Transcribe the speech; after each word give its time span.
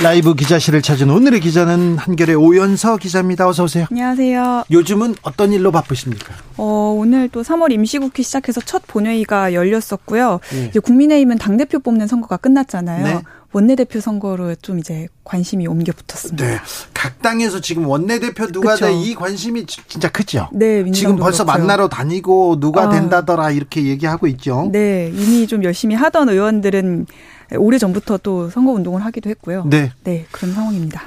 라이브 0.00 0.36
기자실을 0.36 0.80
찾은 0.80 1.10
오늘의 1.10 1.40
기자는 1.40 1.98
한결의 1.98 2.36
오연서 2.36 2.98
기자입니다. 2.98 3.48
어서 3.48 3.64
오세요. 3.64 3.86
안녕하세요. 3.90 4.64
요즘은 4.70 5.16
어떤 5.22 5.52
일로 5.52 5.72
바쁘십니까? 5.72 6.34
어, 6.56 6.94
오늘 6.96 7.28
또 7.28 7.42
3월 7.42 7.72
임시국회 7.72 8.22
시작해서 8.22 8.60
첫 8.60 8.86
본회의가 8.86 9.54
열렸었고요. 9.54 10.38
네. 10.52 10.66
이제 10.70 10.78
국민의힘은 10.78 11.38
당 11.38 11.56
대표 11.56 11.80
뽑는 11.80 12.06
선거가 12.06 12.36
끝났잖아요. 12.36 13.04
네. 13.04 13.22
원내대표 13.52 13.98
선거로 13.98 14.54
좀 14.56 14.78
이제 14.78 15.08
관심이 15.24 15.66
옮겨 15.66 15.92
붙었습니다. 15.92 16.46
네. 16.46 16.58
각 16.94 17.20
당에서 17.20 17.60
지금 17.60 17.86
원내대표 17.88 18.46
누가 18.52 18.76
돼이 18.76 19.16
관심이 19.16 19.66
진짜 19.66 20.08
크죠. 20.10 20.48
네. 20.52 20.88
지금 20.92 21.16
벌써 21.16 21.42
그렇고요. 21.42 21.66
만나러 21.66 21.88
다니고 21.88 22.60
누가 22.60 22.84
아. 22.84 22.90
된다더라 22.90 23.50
이렇게 23.50 23.82
얘기하고 23.84 24.28
있죠. 24.28 24.68
네. 24.70 25.10
이미 25.12 25.48
좀 25.48 25.64
열심히 25.64 25.96
하던 25.96 26.28
의원들은 26.28 27.06
오래 27.56 27.78
전부터 27.78 28.18
또 28.18 28.50
선거 28.50 28.72
운동을 28.72 29.04
하기도 29.04 29.30
했고요. 29.30 29.64
네. 29.68 29.92
네, 30.04 30.26
그런 30.30 30.54
상황입니다. 30.54 31.02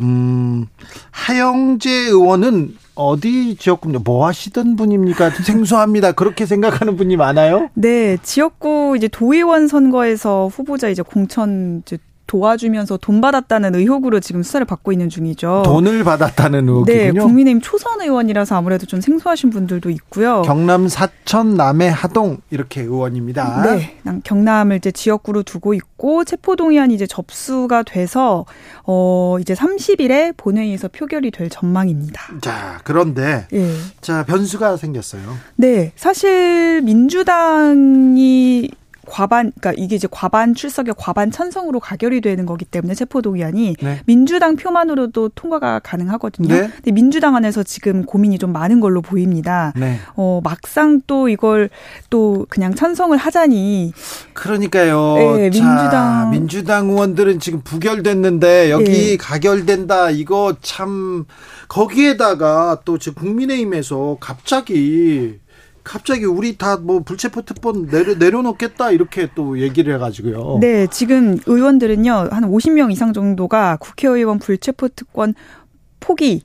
음, 0.00 0.66
하영재 1.10 1.90
의원은 1.90 2.76
어디 2.94 3.56
지역구 3.56 3.88
뭐 4.04 4.26
하시던 4.26 4.76
분입니까? 4.76 5.30
생소합니다. 5.30 6.12
그렇게 6.12 6.46
생각하는 6.46 6.96
분이 6.96 7.16
많아요? 7.16 7.70
네, 7.74 8.16
지역구 8.22 8.94
이제 8.96 9.08
도의원 9.08 9.68
선거에서 9.68 10.48
후보자 10.48 10.88
이제 10.88 11.02
공천 11.02 11.82
이제 11.82 11.98
도와주면서 12.30 12.96
돈 12.98 13.20
받았다는 13.20 13.74
의혹으로 13.74 14.20
지금 14.20 14.44
수사를 14.44 14.64
받고 14.64 14.92
있는 14.92 15.08
중이죠. 15.08 15.64
돈을 15.64 16.04
받았다는 16.04 16.68
의혹이군요. 16.68 17.12
네, 17.12 17.18
국민의힘 17.18 17.60
초선 17.60 18.00
의원이라서 18.00 18.54
아무래도 18.54 18.86
좀 18.86 19.00
생소하신 19.00 19.50
분들도 19.50 19.90
있고요. 19.90 20.42
경남 20.42 20.86
사천 20.86 21.56
남해 21.56 21.88
하동 21.88 22.38
이렇게 22.50 22.82
의원입니다. 22.82 23.62
네, 23.64 23.96
경남을 24.22 24.76
이제 24.76 24.92
지역구로 24.92 25.42
두고 25.42 25.74
있고 25.74 26.24
체포 26.24 26.54
동의안이 26.54 26.94
이제 26.94 27.04
접수가 27.04 27.82
돼서 27.82 28.46
어 28.84 29.36
이제 29.40 29.54
30일에 29.54 30.36
본회의에서 30.36 30.86
표결이 30.86 31.32
될 31.32 31.50
전망입니다. 31.50 32.22
자, 32.42 32.78
그런데 32.84 33.48
네. 33.50 33.74
자 34.00 34.24
변수가 34.24 34.76
생겼어요. 34.76 35.22
네, 35.56 35.90
사실 35.96 36.80
민주당이 36.82 38.70
과반 39.10 39.52
그러니까 39.60 39.82
이게 39.82 39.96
이제 39.96 40.06
과반 40.10 40.54
출석에 40.54 40.92
과반 40.96 41.32
찬성으로 41.32 41.80
가결이 41.80 42.20
되는 42.20 42.46
거기 42.46 42.64
때문에 42.64 42.94
체포 42.94 43.20
동의안이 43.20 43.74
네. 43.82 44.00
민주당 44.06 44.54
표만으로도 44.54 45.30
통과가 45.30 45.80
가능하거든요. 45.80 46.48
네. 46.48 46.70
근데 46.76 46.92
민주당 46.92 47.34
안에서 47.34 47.64
지금 47.64 48.04
고민이 48.04 48.38
좀 48.38 48.52
많은 48.52 48.78
걸로 48.78 49.02
보입니다. 49.02 49.72
네. 49.76 49.98
어 50.14 50.40
막상 50.44 51.00
또 51.08 51.28
이걸 51.28 51.70
또 52.08 52.46
그냥 52.48 52.74
찬성을 52.74 53.16
하자니 53.16 53.92
그러니까요. 54.32 55.14
네, 55.16 55.50
민주당 55.50 55.90
자, 55.90 56.28
민주당 56.30 56.90
의원들은 56.90 57.40
지금 57.40 57.62
부결됐는데 57.62 58.70
여기 58.70 58.84
네. 58.84 59.16
가결된다 59.16 60.10
이거 60.10 60.54
참 60.62 61.24
거기에다가 61.66 62.82
또 62.84 62.98
지금 62.98 63.20
국민의힘에서 63.22 64.18
갑자기 64.20 65.40
갑자기 65.90 66.24
우리 66.24 66.56
다 66.56 66.76
뭐 66.76 67.00
불체포 67.00 67.42
특권 67.42 67.86
내려 67.88 68.14
내려놓겠다 68.14 68.92
이렇게 68.92 69.28
또 69.34 69.58
얘기를 69.58 69.92
해가지고요. 69.94 70.58
네, 70.60 70.86
지금 70.86 71.36
의원들은요 71.46 72.28
한 72.30 72.44
50명 72.44 72.92
이상 72.92 73.12
정도가 73.12 73.76
국회의원 73.78 74.38
불체포 74.38 74.90
특권 74.90 75.34
포기 75.98 76.44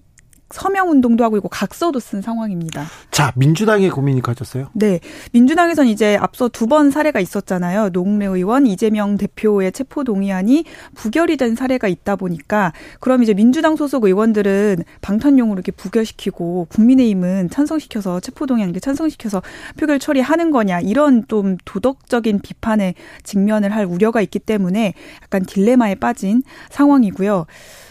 서명 0.56 0.90
운동도 0.90 1.24
하고 1.24 1.38
있고 1.38 1.50
각서도 1.50 2.00
쓴 2.00 2.22
상황입니다. 2.22 2.86
자, 3.12 3.32
민주당의 3.36 3.90
고민이 3.90 4.22
커졌어요? 4.22 4.70
네. 4.74 5.00
민주당에선 5.32 5.88
이제 5.88 6.18
앞서 6.20 6.48
두 6.50 6.66
번 6.66 6.90
사례가 6.90 7.20
있었잖아요. 7.20 7.90
노웅래 7.90 8.26
의원, 8.26 8.66
이재명 8.66 9.18
대표의 9.18 9.72
체포 9.72 10.04
동의안이 10.04 10.66
부결이 10.96 11.38
된 11.38 11.56
사례가 11.56 11.88
있다 11.88 12.16
보니까 12.16 12.74
그럼 13.00 13.22
이제 13.22 13.36
민주당 13.36 13.76
소속 13.76 14.06
의원들은 14.06 14.84
방탄용으로 15.02 15.58
이렇게 15.58 15.72
부결시키고 15.72 16.66
국민의힘은 16.72 17.52
찬성시켜서 17.52 18.20
체포 18.20 18.48
동의안 18.48 18.70
이렇게 18.70 18.80
찬성시켜서 18.80 19.44
표결 19.78 20.00
처리하는 20.00 20.50
거냐 20.50 20.80
이런 20.80 21.28
좀 21.28 21.58
도덕적인 21.66 22.40
비판에 22.40 22.96
직면을 23.24 23.72
할 23.76 23.86
우려가 23.86 24.22
있기 24.22 24.40
때문에 24.40 24.94
약간 25.22 25.46
딜레마에 25.46 25.96
빠진 25.96 26.42
상황이고요. 26.72 27.46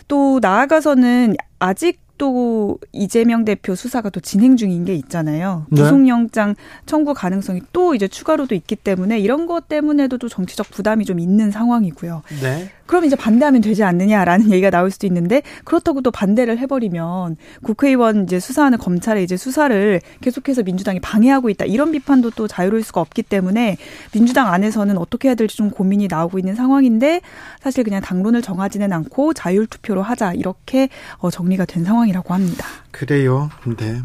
또 0.09 0.39
나아가서는 0.43 1.37
아직 1.61 2.04
또 2.19 2.79
이재명 2.93 3.45
대표 3.45 3.75
수사가 3.75 4.11
또 4.11 4.21
진행 4.21 4.57
중인 4.57 4.85
게 4.85 4.95
있잖아요. 4.95 5.67
네. 5.71 5.83
구속영장 5.83 6.55
청구 6.87 7.15
가능성이 7.15 7.61
또 7.73 7.95
이제 7.95 8.09
추가로도 8.09 8.55
있기 8.55 8.77
때문에 8.77 9.19
이런 9.19 9.47
것 9.47 9.69
때문에도 9.69 10.19
또 10.19 10.29
정치적 10.29 10.71
부담이 10.71 11.05
좀 11.05 11.19
있는 11.19 11.51
상황이고요. 11.51 12.23
네. 12.43 12.71
그럼 12.87 13.05
이제 13.05 13.17
반대하면 13.17 13.61
되지 13.63 13.83
않느냐라는 13.83 14.51
얘기가 14.53 14.71
나올 14.71 14.91
수도 14.91 15.07
있는데 15.07 15.43
그렇다고 15.65 16.01
또 16.03 16.11
반대를 16.11 16.59
해버리면 16.59 17.37
국회의원 17.63 18.25
이제 18.25 18.39
수사하는 18.39 18.79
검찰의 18.79 19.25
이제 19.25 19.37
수사를 19.37 20.01
계속해서 20.21 20.63
민주당이 20.63 21.01
방해하고 21.01 21.51
있다 21.51 21.65
이런 21.65 21.93
비판도 21.93 22.31
또 22.33 22.47
자유로울 22.47 22.83
수가 22.83 23.01
없기 23.01 23.23
때문에 23.23 23.77
민주당 24.13 24.53
안에서는 24.53 24.99
어떻게 24.99 25.29
해야 25.29 25.35
될지 25.35 25.57
좀 25.57 25.71
고민이 25.71 26.09
나오고 26.09 26.39
있는 26.39 26.55
상황인데 26.55 27.21
사실 27.61 27.85
그냥 27.85 28.03
당론을 28.03 28.43
정하지는 28.43 28.93
않고 28.93 29.33
자율 29.33 29.67
투표로 29.67 30.03
하자 30.03 30.35
이렇게 30.35 30.89
어, 31.19 31.31
정리가 31.31 31.65
된 31.65 31.85
상황 31.85 32.04
이라고 32.09 32.35
합니다. 32.35 32.67
그래요. 32.91 33.51
네. 33.77 34.01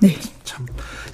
네. 0.00 0.14
참 0.44 0.64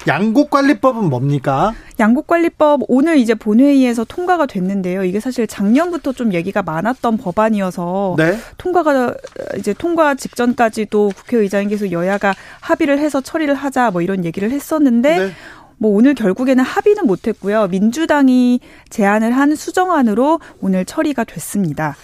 양국관리법은 0.07 1.09
뭡니까? 1.09 1.73
양국관리법 1.99 2.81
오늘 2.87 3.17
이제 3.17 3.33
본회의에서 3.33 4.05
통과가 4.05 4.45
됐는데요. 4.45 5.03
이게 5.03 5.19
사실 5.19 5.47
작년부터 5.47 6.13
좀 6.13 6.33
얘기가 6.33 6.61
많았던 6.61 7.17
법안이어서 7.17 8.15
네. 8.17 8.37
통과가 8.57 9.13
이제 9.57 9.73
통과 9.73 10.15
직전까지도 10.15 11.11
국회의장께서 11.15 11.91
여야가 11.91 12.33
합의를 12.61 12.99
해서 12.99 13.21
처리를 13.21 13.55
하자 13.55 13.91
뭐 13.91 14.01
이런 14.01 14.23
얘기를 14.23 14.51
했었는데 14.51 15.17
네. 15.17 15.31
뭐 15.77 15.91
오늘 15.91 16.13
결국에는 16.13 16.63
합의는 16.63 17.05
못했고요. 17.05 17.67
민주당이 17.67 18.61
제안을 18.89 19.35
한 19.35 19.55
수정안으로 19.55 20.39
오늘 20.61 20.85
처리가 20.85 21.25
됐습니다. 21.25 21.95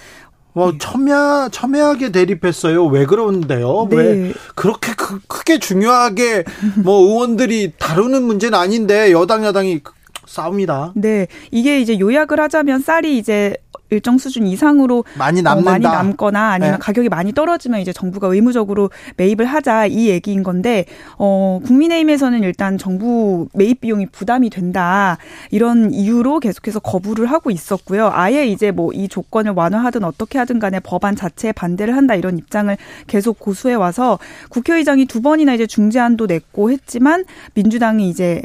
뭐 0.53 0.73
첨예 0.77 1.49
첨예하게 1.51 2.11
대립했어요. 2.11 2.85
왜 2.85 3.05
그러는데요? 3.05 3.87
네. 3.89 3.95
왜 3.95 4.33
그렇게 4.55 4.93
크, 4.93 5.19
크게 5.27 5.59
중요하게 5.59 6.43
뭐 6.83 7.01
의원들이 7.07 7.73
다루는 7.77 8.23
문제는 8.23 8.57
아닌데 8.57 9.11
여당 9.11 9.45
야당이 9.45 9.81
싸웁니다. 10.29 10.93
네. 10.95 11.27
이게 11.51 11.81
이제 11.81 11.99
요약을 11.99 12.39
하자면 12.39 12.81
쌀이 12.81 13.17
이제 13.17 13.55
일정 13.91 14.19
수준 14.19 14.45
이상으로 14.45 15.03
많이 15.17 15.41
남는다. 15.41 15.67
어, 15.69 15.73
많이 15.73 15.83
남거나 15.83 16.51
아니면 16.51 16.73
네. 16.73 16.77
가격이 16.79 17.09
많이 17.09 17.33
떨어지면 17.33 17.79
이제 17.79 17.91
정부가 17.91 18.27
의무적으로 18.27 18.91
매입을 19.17 19.45
하자 19.45 19.87
이 19.87 20.09
얘기인 20.09 20.43
건데 20.43 20.85
어 21.17 21.59
국민의힘에서는 21.65 22.43
일단 22.43 22.77
정부 22.77 23.47
매입 23.53 23.81
비용이 23.81 24.05
부담이 24.07 24.51
된다 24.51 25.17
이런 25.49 25.91
이유로 25.91 26.39
계속해서 26.39 26.81
거부를 26.81 27.25
하고 27.31 27.49
있었고요. 27.49 28.11
아예 28.13 28.45
이제 28.45 28.69
뭐 28.71 28.91
이 28.93 29.07
조건을 29.07 29.53
완화하든 29.55 30.03
어떻게 30.03 30.37
하든 30.39 30.59
간에 30.59 30.79
법안 30.79 31.15
자체에 31.15 31.51
반대를 31.51 31.95
한다 31.95 32.15
이런 32.15 32.37
입장을 32.37 32.75
계속 33.07 33.39
고수해 33.39 33.73
와서 33.73 34.19
국회의장이 34.49 35.05
두 35.05 35.21
번이나 35.21 35.53
이제 35.53 35.65
중재안도 35.65 36.27
냈고 36.27 36.69
했지만 36.69 37.25
민주당이 37.55 38.09
이제 38.09 38.41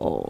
어 0.00 0.20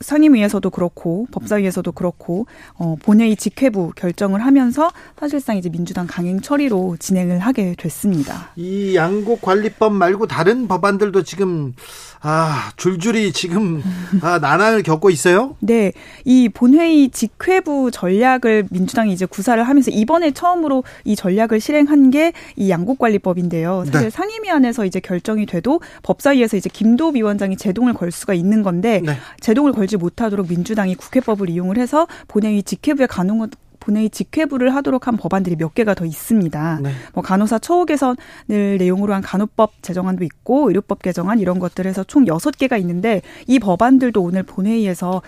상임위에서도 0.00 0.68
그렇고 0.70 1.26
법사위에서도 1.32 1.92
그렇고 1.92 2.46
어 2.74 2.96
본회의 3.02 3.36
직회부 3.36 3.92
결정을 3.94 4.44
하면서 4.44 4.90
사실상 5.18 5.56
이제 5.56 5.68
민주당 5.68 6.06
강행 6.06 6.40
처리로 6.40 6.96
진행을 6.98 7.38
하게 7.40 7.74
됐습니다. 7.78 8.50
이 8.56 8.94
양곡 8.96 9.42
관리법 9.42 9.92
말고 9.92 10.26
다른 10.26 10.68
법안들도 10.68 11.22
지금 11.22 11.74
아, 12.22 12.70
줄줄이 12.76 13.32
지금 13.32 13.82
아, 14.20 14.38
난항을 14.38 14.82
겪고 14.82 15.10
있어요? 15.10 15.56
네. 15.60 15.92
이 16.24 16.48
본회의 16.50 17.08
직회부 17.08 17.90
전략을 17.90 18.66
민주당이 18.70 19.12
이제 19.12 19.24
구사를 19.24 19.62
하면서 19.62 19.90
이번에 19.90 20.32
처음으로 20.32 20.84
이 21.04 21.16
전략을 21.16 21.60
실행한 21.60 22.10
게 22.10 22.32
이 22.56 22.70
양국관리법인데요. 22.70 23.84
사실 23.86 24.02
네. 24.02 24.10
상임위 24.10 24.50
안에서 24.50 24.84
이제 24.84 25.00
결정이 25.00 25.46
돼도 25.46 25.80
법사위에서 26.02 26.56
이제 26.56 26.68
김도 26.72 27.10
위원장이 27.10 27.56
제동을 27.56 27.94
걸 27.94 28.10
수가 28.10 28.34
있는 28.34 28.62
건데 28.62 29.00
네. 29.04 29.16
제동을 29.40 29.69
걸지 29.72 29.96
못하도록 29.96 30.48
민주당이 30.48 30.94
국회법을 30.94 31.50
이용을 31.50 31.78
해서 31.78 32.06
본회의 32.28 32.62
직회부에 32.62 33.06
가는 33.06 33.48
본회의 33.80 34.10
직회부를 34.10 34.74
하도록 34.76 35.06
한 35.06 35.16
법안들이 35.16 35.56
몇 35.56 35.74
개가 35.74 35.94
더 35.94 36.04
있습니다. 36.04 36.80
네. 36.82 36.92
뭐 37.14 37.22
간호사 37.24 37.58
처우 37.58 37.86
개선을 37.86 38.76
내용으로 38.78 39.14
한 39.14 39.22
간호법 39.22 39.82
제정안도 39.82 40.22
있고 40.24 40.68
의료법 40.68 41.02
개정안 41.02 41.40
이런 41.40 41.58
것들에서 41.58 42.04
총 42.04 42.26
여섯 42.26 42.56
개가 42.56 42.76
있는데 42.76 43.22
이 43.46 43.58
법안들도 43.58 44.22
오늘 44.22 44.42
본회의에서 44.42 45.22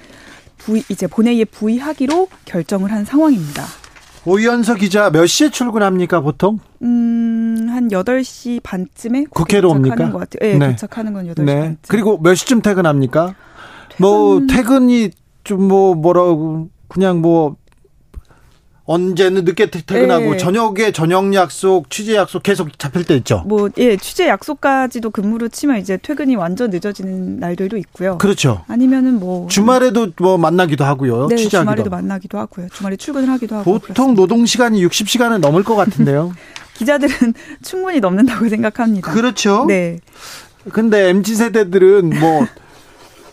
부의, 0.58 0.84
이제 0.88 1.06
본회의에 1.06 1.44
부의하기로 1.46 2.28
결정을 2.44 2.92
한 2.92 3.04
상황입니다. 3.04 3.64
오연서 4.24 4.76
기자 4.76 5.10
몇 5.10 5.26
시에 5.26 5.50
출근합니까, 5.50 6.20
보통? 6.20 6.60
음, 6.82 7.66
한 7.68 7.88
8시 7.88 8.62
반쯤에 8.62 9.24
국회로 9.30 9.70
옵니까? 9.70 10.12
것 10.12 10.18
같아요. 10.18 10.52
네, 10.52 10.58
네. 10.58 10.70
도착하는 10.70 11.12
건 11.12 11.26
8시 11.26 11.44
네. 11.44 11.54
반쯤. 11.54 11.78
그리고 11.88 12.18
몇 12.18 12.34
시쯤 12.34 12.62
퇴근합니까? 12.62 13.34
뭐, 13.98 14.40
퇴근... 14.40 14.46
뭐 14.46 14.56
퇴근이 14.56 15.10
좀 15.44 15.68
뭐 15.68 15.94
뭐라고 15.94 16.68
그냥 16.88 17.20
뭐 17.20 17.56
언제는 18.84 19.44
늦게 19.44 19.70
퇴근하고 19.70 20.32
네. 20.32 20.36
저녁에 20.36 20.90
저녁 20.92 21.32
약속, 21.34 21.88
취재 21.88 22.16
약속 22.16 22.42
계속 22.42 22.76
잡힐 22.78 23.04
때 23.04 23.14
있죠. 23.16 23.44
뭐 23.46 23.70
예, 23.78 23.96
취재 23.96 24.26
약속까지도 24.28 25.10
근무로 25.10 25.48
치면 25.48 25.78
이제 25.78 25.96
퇴근이 25.96 26.34
완전 26.34 26.70
늦어지는 26.70 27.38
날들도 27.38 27.76
있고요. 27.78 28.18
그렇죠. 28.18 28.64
아니면은 28.66 29.20
뭐 29.20 29.46
주말에도 29.48 30.08
뭐 30.18 30.36
만나기도 30.36 30.84
하고요. 30.84 31.28
네, 31.28 31.36
취재하기도. 31.36 31.60
주말에도 31.60 31.90
만나기도 31.90 32.38
하고요. 32.38 32.68
주말에 32.72 32.96
출근을 32.96 33.28
하기도 33.30 33.56
하고. 33.56 33.72
보통 33.78 33.94
그렇습니다. 33.94 34.20
노동 34.20 34.46
시간이 34.46 34.84
60시간은 34.84 35.38
넘을 35.38 35.62
것 35.62 35.76
같은데요. 35.76 36.32
기자들은 36.74 37.34
충분히 37.62 38.00
넘는다고 38.00 38.48
생각합니다. 38.48 39.12
그렇죠. 39.12 39.64
네. 39.68 40.00
근데 40.72 41.08
MZ 41.10 41.36
세대들은 41.36 42.10
뭐 42.18 42.46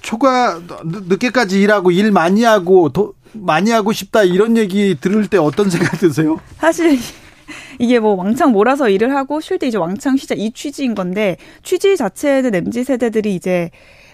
초과 0.09 0.59
늦게까지 0.83 1.61
일하고 1.61 1.91
일 1.91 2.11
많이 2.11 2.43
하고 2.43 2.89
도, 2.89 3.13
많이 3.33 3.69
하고 3.69 3.93
싶다 3.93 4.23
이런 4.23 4.57
얘기 4.57 4.97
들을 4.99 5.27
때 5.27 5.37
어떤 5.37 5.69
생각 5.69 5.99
드세요? 5.99 6.39
사실 6.57 6.97
이게 7.77 7.99
뭐 7.99 8.15
왕창 8.15 8.51
몰아서 8.51 8.89
일을 8.89 9.15
하고 9.15 9.39
쉴 9.39 9.59
때 9.59 9.67
이제 9.67 9.77
왕창 9.77 10.17
쉬자 10.17 10.33
이 10.35 10.51
취지인 10.51 10.95
건데 10.95 11.37
취지 11.61 11.95
자체는 11.95 12.55
MZ 12.55 12.85
세대들이 12.85 13.35
이제 13.35 13.69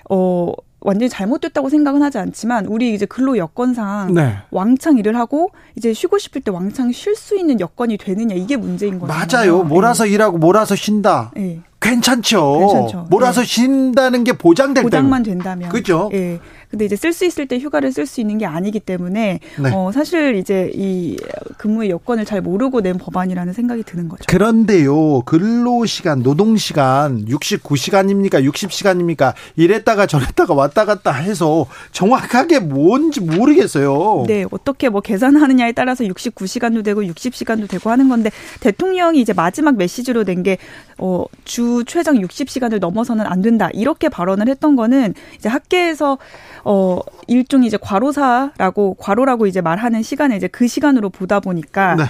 어 0.10 0.52
완전히 0.82 1.10
잘못됐다고 1.10 1.70
생각은 1.70 2.04
하지 2.04 2.18
않지만 2.18 2.66
우리 2.66 2.94
이제 2.94 3.06
근로 3.06 3.38
여건상 3.38 4.14
네. 4.14 4.36
왕창 4.52 4.98
일을 4.98 5.16
하고 5.16 5.50
이제 5.78 5.94
쉬고 5.94 6.18
싶을 6.18 6.42
때 6.42 6.52
왕창 6.52 6.92
쉴 6.92 7.16
수 7.16 7.38
있는 7.38 7.62
여건이 7.62 7.98
되느냐 7.98 8.36
이게 8.36 8.58
문제인 8.58 9.00
거죠. 9.00 9.14
맞아요. 9.14 9.64
몰아서 9.64 10.04
네. 10.04 10.12
일하고 10.12 10.40
몰아서 10.40 10.76
쉰다. 10.76 11.32
네. 11.36 11.62
괜찮죠. 11.90 12.60
괜찮죠. 12.60 13.08
몰아서 13.10 13.42
네. 13.42 13.48
쉰다는 13.48 14.24
게 14.24 14.34
보장될 14.34 14.84
보장만 14.84 15.24
된다면. 15.24 15.70
그죠? 15.70 16.10
예. 16.14 16.40
근데 16.76 16.86
이제 16.86 16.98
쓸 16.98 17.14
수 17.14 17.24
있을 17.24 17.48
때 17.48 17.58
휴가를 17.58 17.94
쓸 17.94 18.06
수 18.06 18.20
있는 18.20 18.38
게 18.38 18.46
아니기 18.46 18.82
때문에 18.82 19.40
네. 19.60 19.72
어 19.74 19.94
사실 19.94 20.36
이제 20.36 20.70
이 20.76 21.16
근무의 21.58 21.90
여건을 21.90 22.26
잘 22.26 22.42
모르고 22.42 22.82
낸 22.82 22.98
법안이라는 22.98 23.54
생각이 23.54 23.84
드는 23.84 24.10
거죠. 24.10 24.26
그런데요. 24.28 25.22
근로 25.22 25.86
시간, 25.86 26.22
노동 26.22 26.58
시간 26.58 27.24
69시간입니까? 27.26 28.44
60시간입니까? 28.52 29.34
이랬다가 29.56 30.06
저랬다가 30.06 30.54
왔다 30.54 30.84
갔다 30.84 31.14
해서 31.14 31.66
정확하게 31.94 32.60
뭔지 32.60 33.22
모르겠어요. 33.22 34.26
네, 34.28 34.46
어떻게 34.52 34.90
뭐 34.90 35.00
계산하느냐에 35.00 35.72
따라서 35.72 36.04
69시간도 36.04 36.84
되고 36.84 37.02
60시간도 37.04 37.70
되고 37.70 37.90
하는 37.90 38.10
건데 38.10 38.32
대통령이 38.60 39.22
이제 39.22 39.32
마지막 39.32 39.78
메시지로 39.78 40.24
낸 40.24 40.36
게 40.44 40.58
어, 40.98 41.24
주 41.46 41.84
최장 41.88 42.16
60시간을 42.16 42.80
넘어서는 42.80 43.26
안 43.26 43.42
된다. 43.42 43.70
이렇게 43.74 44.10
발언을 44.10 44.48
했던 44.50 44.76
거는 44.76 45.14
이제 45.38 45.48
학계에서 45.50 46.18
어 46.66 47.00
일종의 47.28 47.68
이제 47.68 47.78
과로사라고 47.80 48.96
과로라고 48.96 49.48
이제 49.48 49.62
말하는 49.62 50.02
시간에 50.02 50.36
이제 50.36 50.48
그 50.48 50.68
시간으로 50.68 51.10
보다 51.10 51.40
보니까 51.40 51.96
네. 51.96 52.04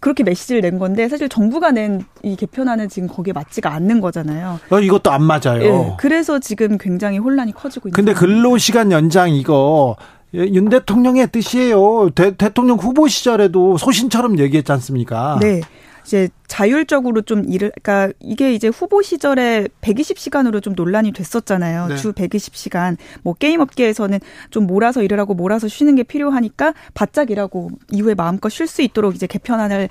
그렇게 0.00 0.22
메시지를 0.22 0.60
낸 0.62 0.78
건데 0.78 1.08
사실 1.08 1.28
정부가 1.28 1.70
낸 1.70 2.04
이 2.22 2.34
개편안은 2.36 2.88
지금 2.88 3.08
거기에 3.08 3.32
맞지가 3.32 3.72
않는 3.74 4.00
거잖아요. 4.00 4.58
어, 4.70 4.80
이것도 4.80 5.10
안 5.10 5.22
맞아요. 5.22 5.58
네, 5.58 5.94
그래서 5.98 6.38
지금 6.40 6.78
굉장히 6.78 7.18
혼란이 7.18 7.52
커지고 7.52 7.88
있는. 7.88 7.94
근데 7.94 8.12
근로 8.12 8.58
시간 8.58 8.90
연장 8.90 9.30
이거 9.30 9.96
윤 10.34 10.68
대통령의 10.68 11.28
뜻이에요. 11.28 12.10
대, 12.14 12.36
대통령 12.36 12.76
후보 12.76 13.06
시절에도 13.08 13.78
소신처럼 13.78 14.38
얘기했지 14.38 14.72
않습니까? 14.72 15.38
네. 15.40 15.60
이제 16.08 16.30
자율적으로 16.46 17.20
좀 17.20 17.44
일을 17.46 17.70
그러니까 17.82 18.14
이게 18.18 18.54
이제 18.54 18.68
후보 18.68 19.02
시절에 19.02 19.68
120시간으로 19.82 20.62
좀 20.62 20.72
논란이 20.74 21.12
됐었잖아요. 21.12 21.88
네. 21.88 21.96
주 21.96 22.12
120시간. 22.12 22.96
뭐 23.22 23.34
게임 23.34 23.60
업계에서는 23.60 24.18
좀 24.50 24.66
몰아서 24.66 25.02
일을 25.02 25.20
하고 25.20 25.34
몰아서 25.34 25.68
쉬는 25.68 25.96
게 25.96 26.04
필요하니까 26.04 26.72
바짝 26.94 27.30
일하고 27.30 27.70
이후에 27.90 28.14
마음껏 28.14 28.48
쉴 28.48 28.66
수 28.66 28.80
있도록 28.80 29.14
이제 29.16 29.26
개편안을 29.26 29.90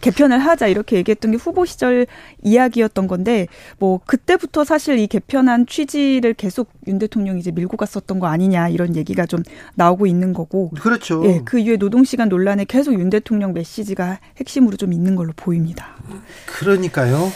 개편을 0.00 0.38
하자 0.38 0.66
이렇게 0.66 0.96
얘기했던 0.96 1.32
게 1.32 1.36
후보 1.36 1.64
시절 1.64 2.06
이야기였던 2.42 3.06
건데 3.06 3.46
뭐 3.78 4.00
그때부터 4.04 4.64
사실 4.64 4.98
이 4.98 5.06
개편한 5.06 5.66
취지를 5.66 6.34
계속 6.34 6.70
윤 6.86 6.98
대통령이 6.98 7.40
이제 7.40 7.50
밀고 7.50 7.76
갔었던 7.76 8.18
거 8.18 8.26
아니냐 8.26 8.68
이런 8.68 8.96
얘기가 8.96 9.26
좀 9.26 9.42
나오고 9.74 10.06
있는 10.06 10.32
거고 10.32 10.70
그렇죠. 10.70 11.22
예, 11.26 11.40
그 11.44 11.58
이후에 11.58 11.76
노동 11.76 12.04
시간 12.04 12.28
논란에 12.28 12.64
계속 12.64 12.94
윤 12.94 13.10
대통령 13.10 13.52
메시지가 13.52 14.20
핵심으로 14.38 14.76
좀 14.76 14.92
있는 14.92 15.16
걸로 15.16 15.32
보입니다. 15.34 15.96
그러니까요. 16.46 17.30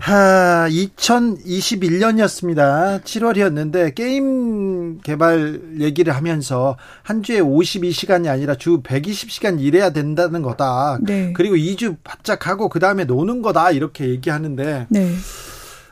하, 0.00 0.66
2021년이었습니다. 0.70 3.02
7월이었는데 3.02 3.94
게임 3.94 4.98
개발 5.02 5.60
얘기를 5.80 6.14
하면서 6.14 6.76
한 7.02 7.22
주에 7.22 7.40
52시간이 7.40 8.28
아니라 8.28 8.54
주 8.54 8.80
120시간 8.82 9.60
일해야 9.60 9.90
된다는 9.90 10.42
거다. 10.42 10.98
네. 11.02 11.32
그리고 11.34 11.56
2주 11.56 11.96
바짝 12.02 12.46
하고 12.46 12.68
그다음에 12.68 13.04
노는 13.04 13.42
거다. 13.42 13.70
이렇게 13.72 14.08
얘기하는데 14.08 14.86
네. 14.88 15.14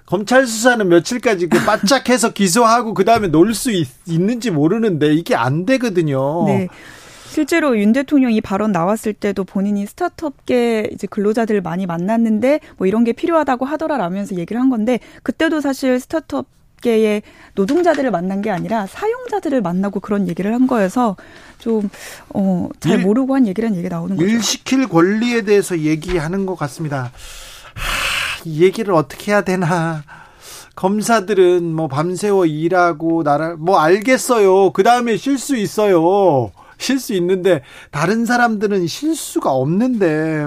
검찰 0.06 0.46
수사는 0.46 0.88
며칠까지 0.88 1.48
그 1.48 1.58
바짝해서 1.66 2.32
기소하고 2.32 2.94
그다음에 2.94 3.28
놀 3.28 3.52
수 3.54 3.70
있는지 4.06 4.50
모르는데 4.50 5.12
이게 5.12 5.34
안 5.34 5.66
되거든요. 5.66 6.46
네. 6.46 6.68
실제로 7.38 7.78
윤 7.78 7.92
대통령이 7.92 8.40
발언 8.40 8.72
나왔을 8.72 9.12
때도 9.12 9.44
본인이 9.44 9.86
스타트업계 9.86 10.90
이제 10.92 11.06
근로자들을 11.06 11.60
많이 11.60 11.86
만났는데 11.86 12.58
뭐 12.78 12.88
이런 12.88 13.04
게 13.04 13.12
필요하다고 13.12 13.64
하더라라면서 13.64 14.34
얘기를 14.38 14.60
한 14.60 14.70
건데 14.70 14.98
그때도 15.22 15.60
사실 15.60 16.00
스타트업 16.00 16.46
계의 16.80 17.22
노동자들을 17.54 18.10
만난 18.10 18.42
게 18.42 18.50
아니라 18.50 18.88
사용자들을 18.88 19.62
만나고 19.62 20.00
그런 20.00 20.26
얘기를 20.26 20.52
한 20.52 20.66
거여서 20.66 21.14
좀, 21.58 21.88
어, 22.30 22.68
잘 22.80 22.98
모르고 22.98 23.36
한 23.36 23.46
얘기란 23.46 23.76
얘기 23.76 23.88
나오는 23.88 24.16
거죠. 24.16 24.28
일 24.28 24.42
시킬 24.42 24.88
권리에 24.88 25.42
대해서 25.42 25.78
얘기하는 25.78 26.44
것 26.44 26.56
같습니다. 26.56 27.12
하, 27.74 28.42
이 28.46 28.64
얘기를 28.64 28.92
어떻게 28.94 29.30
해야 29.30 29.42
되나. 29.42 30.02
검사들은 30.74 31.72
뭐 31.72 31.86
밤새워 31.86 32.46
일하고 32.46 33.22
나라, 33.22 33.54
뭐 33.56 33.78
알겠어요. 33.78 34.72
그 34.72 34.82
다음에 34.82 35.16
쉴 35.16 35.38
수 35.38 35.56
있어요. 35.56 36.50
쉴수 36.78 37.14
있는데 37.14 37.62
다른 37.90 38.24
사람들은 38.24 38.86
쉴 38.86 39.14
수가 39.14 39.52
없는데 39.52 40.46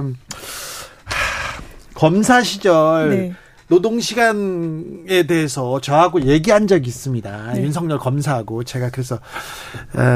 하, 1.05 1.61
검사 1.93 2.41
시절 2.41 3.09
네. 3.09 3.33
노동 3.67 4.01
시간에 4.01 5.23
대해서 5.27 5.79
저하고 5.79 6.23
얘기한 6.23 6.67
적이 6.67 6.89
있습니다. 6.89 7.53
네. 7.53 7.63
윤석열 7.63 7.99
검사하고 7.99 8.63
제가 8.63 8.89
그래서 8.89 9.19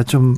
좀 0.07 0.35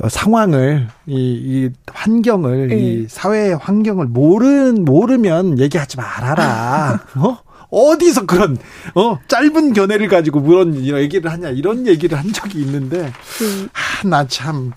어, 0.00 0.08
상황을 0.08 0.86
이, 1.06 1.14
이 1.16 1.70
환경을 1.92 2.68
네. 2.68 2.76
이 2.76 3.06
사회 3.08 3.52
환경을 3.52 4.06
모른 4.06 4.84
모르면 4.84 5.58
얘기하지 5.58 5.96
말아라. 5.96 7.04
어? 7.18 7.38
어디서 7.70 8.26
그런 8.26 8.56
어 8.94 9.18
짧은 9.28 9.72
견해를 9.74 10.08
가지고 10.08 10.42
그런 10.42 10.76
얘기를 10.86 11.30
하냐 11.30 11.50
이런 11.50 11.86
얘기를 11.86 12.16
한 12.18 12.32
적이 12.32 12.60
있는데 12.60 13.12
그, 13.38 13.68
아, 13.72 14.06
나 14.08 14.28
참 14.28 14.72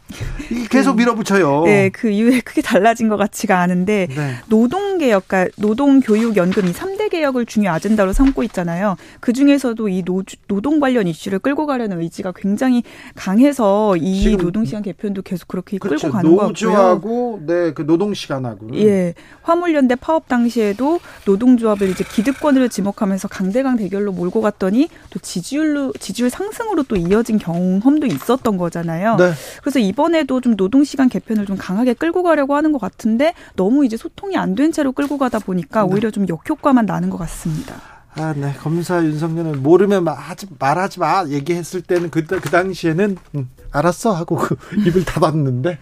계속 0.69 0.93
그, 0.95 1.01
밀어붙여요. 1.01 1.63
네, 1.65 1.89
그 1.89 2.09
이후에 2.09 2.39
크게 2.39 2.61
달라진 2.61 3.09
것 3.09 3.17
같지가 3.17 3.59
않은데 3.59 4.07
네. 4.09 4.35
노동 4.47 4.97
개혁, 4.97 5.27
그러니까 5.27 5.53
노동 5.57 5.99
교육 5.99 6.37
연금 6.37 6.65
이 6.67 6.71
3대 6.73 7.09
개혁을 7.11 7.45
중요 7.45 7.69
아젠다로 7.69 8.13
삼고 8.13 8.43
있잖아요. 8.43 8.95
그 9.19 9.33
중에서도 9.33 9.87
이 9.89 10.03
노, 10.03 10.23
노동 10.47 10.79
관련 10.79 11.07
이슈를 11.07 11.39
끌고 11.39 11.65
가려는 11.67 12.01
의지가 12.01 12.33
굉장히 12.35 12.83
강해서 13.15 13.95
이 13.97 14.35
노동 14.37 14.65
시간 14.65 14.81
개편도 14.81 15.21
계속 15.21 15.47
그렇게 15.47 15.77
그렇죠. 15.77 16.07
끌고 16.07 16.17
가는 16.17 16.29
거고요. 16.31 16.47
노조하고 16.47 17.41
네, 17.45 17.73
그 17.73 17.85
노동 17.85 18.13
시간하고. 18.13 18.69
예, 18.75 19.13
화물연대 19.43 19.95
파업 19.95 20.27
당시에도 20.27 20.99
노동조합을 21.25 21.89
이제 21.89 22.03
기득권으로 22.03 22.69
지목하면서 22.81 23.27
강대강 23.27 23.77
대결로 23.77 24.11
몰고 24.11 24.41
갔더니 24.41 24.89
또 25.09 25.19
지지율로 25.19 25.93
지지율 25.99 26.29
상승으로 26.29 26.83
또 26.83 26.95
이어진 26.95 27.37
경험도 27.37 28.07
있었던 28.07 28.57
거잖아요. 28.57 29.15
네. 29.17 29.31
그래서 29.61 29.79
이번에도 29.79 30.41
좀 30.41 30.55
노동 30.55 30.83
시간 30.83 31.09
개편을 31.09 31.45
좀 31.45 31.57
강하게 31.57 31.93
끌고 31.93 32.23
가려고 32.23 32.55
하는 32.55 32.71
것 32.71 32.79
같은데 32.79 33.33
너무 33.55 33.85
이제 33.85 33.97
소통이 33.97 34.37
안 34.37 34.51
된 34.51 34.73
채로 34.73 34.91
끌고 34.91 35.17
가다 35.17 35.39
보니까 35.39 35.83
네. 35.85 35.93
오히려 35.93 36.11
좀 36.11 36.27
역효과만 36.27 36.85
나는 36.85 37.09
것 37.09 37.17
같습니다. 37.19 37.75
아, 38.15 38.33
네. 38.35 38.53
검사 38.59 39.01
윤석열은 39.01 39.63
모르면 39.63 40.05
하지 40.09 40.45
말하지 40.59 40.99
마 40.99 41.23
얘기했을 41.29 41.81
때는 41.81 42.09
그, 42.09 42.25
그 42.25 42.41
당시에는 42.49 43.15
음, 43.35 43.49
알았어 43.71 44.11
하고 44.11 44.35
그 44.35 44.57
입을 44.85 45.05
닫았는데 45.05 45.79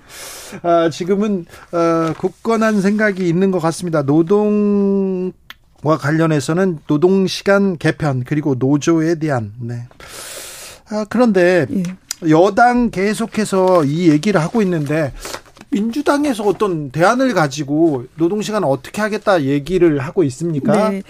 아, 0.61 0.89
지금은 0.91 1.47
어, 1.71 2.13
굳건한 2.19 2.81
생각이 2.81 3.27
있는 3.27 3.49
것 3.49 3.57
같습니다. 3.59 4.03
노동 4.03 5.31
과 5.83 5.97
관련해서는 5.97 6.79
노동 6.87 7.25
시간 7.27 7.77
개편 7.77 8.23
그리고 8.25 8.55
노조에 8.57 9.15
대한 9.15 9.53
네. 9.59 9.87
아, 10.89 11.05
그런데 11.09 11.65
예. 11.71 12.29
여당 12.29 12.89
계속해서 12.91 13.85
이 13.85 14.09
얘기를 14.09 14.41
하고 14.41 14.61
있는데 14.61 15.13
민주당에서 15.69 16.43
어떤 16.43 16.89
대안을 16.89 17.33
가지고 17.33 18.05
노동시간 18.15 18.63
어떻게 18.63 19.01
하겠다 19.01 19.43
얘기를 19.43 19.99
하고 19.99 20.23
있습니까? 20.23 20.89
네. 20.89 21.03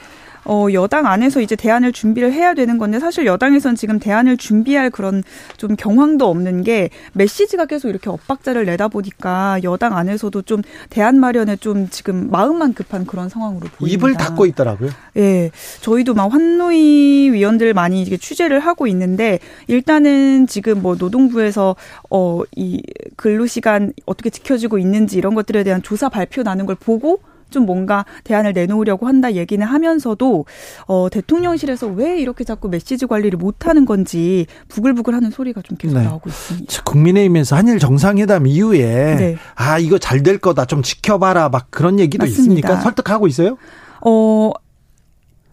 어, 0.46 0.68
여당 0.74 1.06
안에서 1.06 1.42
이제 1.42 1.56
대안을 1.56 1.92
준비를 1.92 2.34
해야 2.34 2.54
되는 2.54 2.78
건데 2.78 3.00
사실 3.00 3.26
여당에선 3.26 3.76
지금 3.76 4.00
대안을 4.00 4.38
준비할 4.38 4.90
그런 4.90 5.24
좀 5.58 5.76
경황도 5.76 6.28
없는 6.28 6.64
게 6.64 6.90
메시지가 7.14 7.66
계속 7.66 7.90
이렇게 7.90 8.10
엇박자를 8.10 8.66
내다 8.66 8.88
보니까 8.88 9.60
여당 9.64 9.96
안에서도 9.96 10.42
좀 10.44 10.62
대안 10.90 11.20
마련에 11.20 11.56
좀 11.58 11.90
지금 11.90 12.30
마음만 12.32 12.74
급한 12.74 13.06
그런 13.06 13.30
상황으로 13.30 13.68
보입니다. 13.78 14.08
입을 14.08 14.14
닫고 14.14 14.46
있더라고요. 14.48 14.90
예. 15.16 15.22
네, 15.22 15.52
저희도 15.82 16.16
막 16.16 16.34
환노위 16.34 17.32
위원들 17.32 17.74
많이 17.74 18.02
이게 18.02 18.18
취재를 18.18 18.60
하고 18.60 18.88
있는데 18.88 19.40
일단은 19.68 20.48
지금 20.48 20.82
뭐 20.82 20.96
노동부에서 20.96 21.76
어, 22.10 22.42
이 22.56 22.82
근로 23.16 23.46
시간 23.46 23.94
어떻게 24.06 24.30
지켜지고 24.30 24.80
있는지 24.80 25.18
이런 25.18 25.36
것들에 25.36 25.64
대한 25.64 25.82
조사 25.82 26.10
발표 26.10 26.44
나는 26.44 26.66
걸 26.66 26.76
보고 26.76 27.22
좀 27.50 27.66
뭔가 27.66 28.06
대안을 28.24 28.54
내놓으려고 28.54 29.08
한다 29.08 29.34
얘기는 29.34 29.66
하면서도 29.66 30.46
어, 30.88 31.08
대통령실에서 31.12 31.88
왜 31.88 32.20
이렇게 32.20 32.44
자꾸 32.44 32.70
메시지 32.70 33.06
관리를 33.08 33.38
못하는 33.38 33.86
건지 33.86 34.46
부글부글하는 34.68 35.32
소리가 35.32 35.62
좀 35.62 35.78
계속 35.78 35.98
네. 35.98 36.04
나오고 36.06 36.30
있습니다. 36.30 36.84
국민의힘에서 36.84 37.56
한일 37.56 37.80
정상회담 37.80 38.46
이후에 38.48 39.16
네. 39.16 39.38
아 39.56 39.80
이거 39.80 39.98
잘 39.98 40.20
될 40.20 40.38
거다 40.38 40.66
좀 40.66 40.84
지켜봐라 40.84 41.48
막 41.50 41.68
그런 41.72 41.98
얘기도 41.98 42.24
맞습니다. 42.26 42.42
있습니까? 42.42 42.82
설득하고 42.82 43.28
있어요? 43.28 43.58
어 44.06 44.52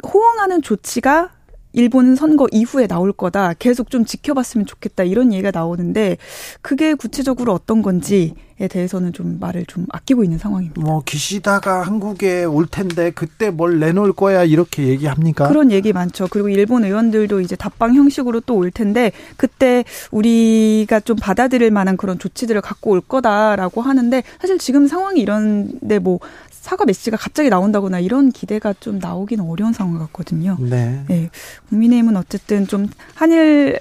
호응하는 0.05 0.61
조치가 0.63 1.31
일본은 1.77 2.17
선거 2.17 2.47
이후에 2.51 2.87
나올 2.87 3.13
거다. 3.13 3.53
계속 3.59 3.91
좀 3.91 4.07
지켜봤으면 4.07 4.65
좋겠다. 4.67 5.05
이런 5.05 5.31
얘기가 5.33 5.51
나오는데 5.53 6.17
그게 6.63 6.95
구체적으로 6.95 7.53
어떤 7.53 7.83
건지에 7.83 8.33
대해서는 8.71 9.13
좀 9.13 9.37
말을 9.39 9.67
좀 9.67 9.85
아끼고 9.91 10.25
있는 10.25 10.39
상황입니다. 10.39 10.81
뭐 10.81 11.03
기시다가 11.05 11.83
한국에 11.83 12.45
올 12.45 12.67
텐데 12.67 13.11
그때 13.11 13.51
뭘 13.51 13.79
내놓을 13.79 14.15
거야 14.15 14.43
이렇게 14.45 14.87
얘기합니까? 14.87 15.49
그런 15.49 15.71
얘기 15.71 15.93
많죠. 15.93 16.29
그리고 16.31 16.49
일본 16.49 16.83
의원들도 16.85 17.41
이제 17.43 17.55
답방 17.57 17.95
형식으로 17.95 18.41
또 18.41 18.57
올 18.57 18.71
텐데 18.71 19.13
그때 19.37 19.85
우리가 20.13 21.01
좀 21.01 21.17
받아들일 21.17 21.71
만한 21.71 21.99
그런 21.99 22.19
조치들을 22.19 22.59
갖고 22.63 22.93
올 22.93 23.03
거다라고 23.03 23.83
하는데 23.83 24.23
사실 24.41 24.57
지금 24.57 24.89
상황이 24.89 25.21
이런데 25.21 25.99
뭐 25.99 26.21
사과 26.67 26.85
메시지가 26.85 27.17
갑자기 27.17 27.49
나온다거나 27.49 28.01
이런 28.01 28.33
기대가 28.33 28.75
좀 28.81 28.99
나오기는 28.99 29.45
어려운 29.45 29.73
상황 29.73 30.01
같거든요. 30.01 30.57
네. 30.59 31.05
네. 31.07 31.31
국민의힘은 31.69 32.17
어쨌든 32.17 32.67
좀 32.67 32.89
한일 33.15 33.79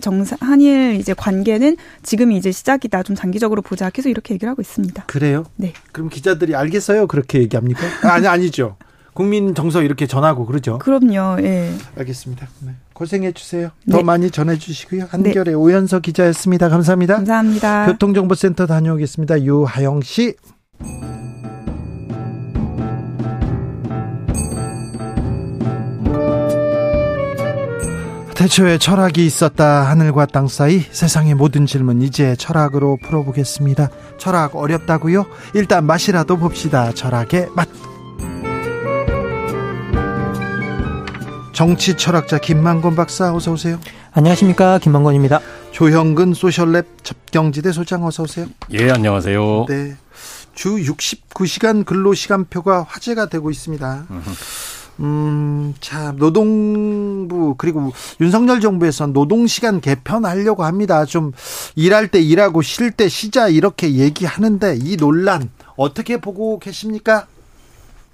정상 0.00 0.38
한일 0.40 0.94
이제 0.94 1.12
관계는 1.12 1.76
지금이 2.02 2.38
이제 2.38 2.52
시작이다. 2.52 3.02
좀 3.02 3.14
장기적으로 3.16 3.60
보자. 3.60 3.90
계속 3.90 4.08
이렇게 4.08 4.32
얘기를 4.32 4.50
하고 4.50 4.62
있습니다. 4.62 5.04
그래요? 5.04 5.44
네. 5.56 5.74
그럼 5.92 6.08
기자들이 6.08 6.54
알겠어요? 6.56 7.06
그렇게 7.06 7.38
얘기합니까? 7.40 7.82
아니 8.10 8.26
아니죠. 8.26 8.76
국민 9.12 9.54
정서 9.54 9.82
이렇게 9.82 10.06
전하고 10.06 10.46
그러죠. 10.46 10.78
그럼요. 10.78 11.42
예. 11.42 11.70
알겠습니다. 11.98 12.48
네. 12.60 12.72
고생해 12.94 13.32
주세요. 13.32 13.72
더 13.90 13.98
네. 13.98 14.02
많이 14.02 14.30
전해 14.30 14.56
주시고요. 14.56 15.08
한결의 15.10 15.44
네. 15.44 15.52
오연서 15.52 15.98
기자였습니다. 15.98 16.70
감사합니다. 16.70 17.16
감사합니다. 17.16 17.86
교통정보센터 17.86 18.66
다녀오겠습니다. 18.66 19.42
유하영 19.42 20.00
씨. 20.00 20.34
태초에 28.36 28.76
철학이 28.76 29.24
있었다. 29.24 29.88
하늘과 29.88 30.26
땅 30.26 30.46
사이 30.46 30.80
세상의 30.90 31.34
모든 31.34 31.64
질문 31.64 32.02
이제 32.02 32.36
철학으로 32.36 32.98
풀어보겠습니다. 33.02 33.88
철학 34.18 34.54
어렵다고요? 34.54 35.24
일단 35.54 35.86
맛이라도 35.86 36.36
봅시다. 36.36 36.92
철학의 36.92 37.48
맛. 37.54 37.66
정치 41.54 41.96
철학자 41.96 42.36
김만권 42.36 42.94
박사 42.94 43.34
어서 43.34 43.52
오세요. 43.52 43.80
안녕하십니까 44.12 44.80
김만권입니다. 44.80 45.40
조형근 45.72 46.32
소셜랩 46.32 46.84
접경지대 47.02 47.72
소장 47.72 48.04
어서 48.04 48.24
오세요. 48.24 48.46
예 48.72 48.90
안녕하세요. 48.90 49.64
네. 49.66 49.96
주 50.54 50.76
69시간 50.76 51.86
근로 51.86 52.12
시간표가 52.12 52.84
화제가 52.86 53.30
되고 53.30 53.50
있습니다. 53.50 54.04
음, 55.00 55.74
자, 55.80 56.12
노동부, 56.16 57.54
그리고 57.58 57.92
윤석열 58.20 58.60
정부에서 58.60 59.06
노동시간 59.08 59.80
개편하려고 59.80 60.64
합니다. 60.64 61.04
좀 61.04 61.32
일할 61.74 62.08
때 62.08 62.20
일하고 62.20 62.62
쉴 62.62 62.90
때 62.90 63.08
쉬자 63.08 63.48
이렇게 63.48 63.92
얘기하는데 63.94 64.78
이 64.82 64.96
논란 64.96 65.50
어떻게 65.76 66.16
보고 66.18 66.58
계십니까? 66.58 67.26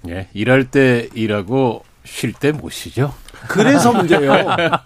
예, 0.09 0.27
일할 0.33 0.65
때 0.71 1.07
일하고 1.13 1.83
쉴 2.05 2.33
때 2.33 2.51
못 2.51 2.69
쉬죠. 2.71 3.13
그래서 3.47 3.93
문제예요. 3.93 4.33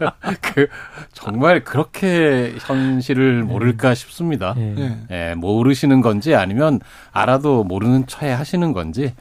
그 0.42 0.68
정말 1.13 1.63
그렇게 1.63 2.54
현실을 2.60 3.44
모를까 3.44 3.96
싶습니다. 3.96 4.54
예. 4.58 4.98
예, 5.12 5.34
모르시는 5.36 6.01
건지 6.01 6.36
아니면 6.36 6.80
알아도 7.12 7.63
모르는 7.63 8.06
처에 8.08 8.32
하시는 8.32 8.72
건지 8.74 9.13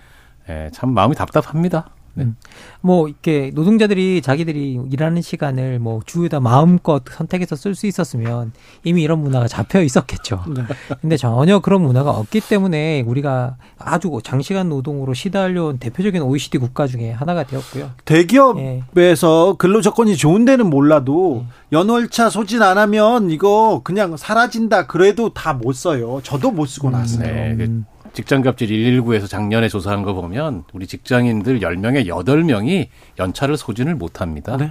예, 0.50 0.70
참 0.74 0.90
마음이 0.92 1.14
답답합니다. 1.14 1.88
네. 2.16 2.24
음. 2.24 2.36
뭐 2.80 3.08
이렇게 3.08 3.50
노동자들이 3.54 4.22
자기들이 4.22 4.80
일하는 4.90 5.22
시간을 5.22 5.78
뭐 5.78 6.00
주에다 6.06 6.40
마음껏 6.40 7.02
선택해서 7.10 7.56
쓸 7.56 7.74
수 7.74 7.86
있었으면 7.86 8.52
이미 8.84 9.02
이런 9.02 9.18
문화가 9.20 9.48
잡혀 9.48 9.82
있었겠죠. 9.82 10.44
네. 10.54 10.62
근데 11.00 11.16
전혀 11.16 11.58
그런 11.58 11.82
문화가 11.82 12.10
없기 12.12 12.40
때문에 12.40 13.02
우리가 13.06 13.56
아주 13.78 14.18
장시간 14.24 14.68
노동으로 14.68 15.14
시달려온 15.14 15.78
대표적인 15.78 16.22
OECD 16.22 16.58
국가 16.58 16.86
중에 16.86 17.10
하나가 17.10 17.42
되었고요. 17.44 17.90
대기업에서 18.04 19.50
예. 19.52 19.56
근로 19.58 19.80
조건이 19.80 20.16
좋은 20.16 20.44
데는 20.44 20.70
몰라도 20.70 21.44
예. 21.44 21.76
연월차 21.76 22.30
소진 22.30 22.62
안 22.62 22.78
하면 22.78 23.30
이거 23.30 23.80
그냥 23.84 24.16
사라진다 24.16 24.86
그래도 24.86 25.30
다 25.34 25.56
못 25.56 25.72
써요. 25.74 26.20
저도 26.22 26.50
못 26.50 26.66
쓰고 26.66 26.88
음. 26.88 26.92
나서요. 26.92 27.56
네. 27.56 27.68
그 28.16 28.22
직장 28.22 28.40
갑질 28.40 28.68
119에서 28.70 29.28
작년에 29.28 29.68
조사한 29.68 30.02
거 30.02 30.14
보면 30.14 30.64
우리 30.72 30.86
직장인들 30.86 31.60
10명에 31.60 32.06
8명이 32.06 32.88
연차를 33.18 33.58
소진을 33.58 33.94
못 33.94 34.22
합니다. 34.22 34.56
네. 34.56 34.70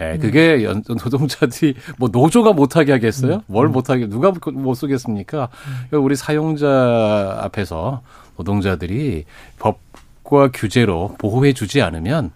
예, 0.00 0.16
그게 0.18 0.64
연, 0.64 0.82
노동자들이 0.88 1.74
뭐 1.98 2.08
노조가 2.10 2.54
못하게 2.54 2.92
하겠어요? 2.92 3.34
음. 3.34 3.40
뭘 3.48 3.66
음. 3.66 3.72
못하게 3.72 4.08
누가 4.08 4.32
못 4.50 4.74
쓰겠습니까? 4.74 5.50
음. 5.92 6.02
우리 6.02 6.16
사용자 6.16 7.38
앞에서 7.42 8.00
노동자들이 8.38 9.24
법과 9.58 10.50
규제로 10.54 11.14
보호해주지 11.18 11.82
않으면 11.82 12.30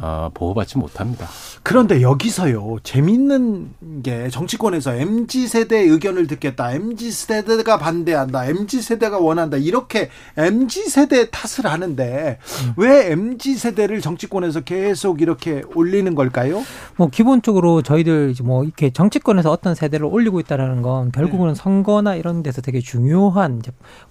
어, 0.00 0.30
보호받지 0.34 0.78
못합니다. 0.78 1.28
그런데 1.62 2.02
여기서요 2.02 2.78
재밌는 2.82 4.02
게 4.02 4.28
정치권에서 4.28 4.94
mz 4.94 5.48
세대 5.48 5.78
의견을 5.78 6.26
듣겠다, 6.26 6.72
mz 6.72 7.10
세대가 7.10 7.78
반대한다, 7.78 8.46
mz 8.46 8.82
세대가 8.82 9.18
원한다 9.18 9.56
이렇게 9.56 10.10
mz 10.36 10.90
세대 10.90 11.30
탓을 11.30 11.70
하는데 11.70 12.38
음. 12.64 12.72
왜 12.76 13.12
mz 13.12 13.56
세대를 13.56 14.00
정치권에서 14.00 14.60
계속 14.60 15.20
이렇게 15.20 15.62
올리는 15.74 16.14
걸까요? 16.14 16.62
뭐 16.96 17.08
기본적으로 17.08 17.82
저희들 17.82 18.34
뭐 18.42 18.64
이렇게 18.64 18.90
정치권에서 18.90 19.50
어떤 19.50 19.74
세대를 19.74 20.06
올리고 20.06 20.40
있다라는 20.40 20.82
건 20.82 21.12
결국은 21.12 21.48
네. 21.48 21.54
선거나 21.54 22.14
이런 22.14 22.42
데서 22.42 22.60
되게 22.60 22.80
중요한 22.80 23.62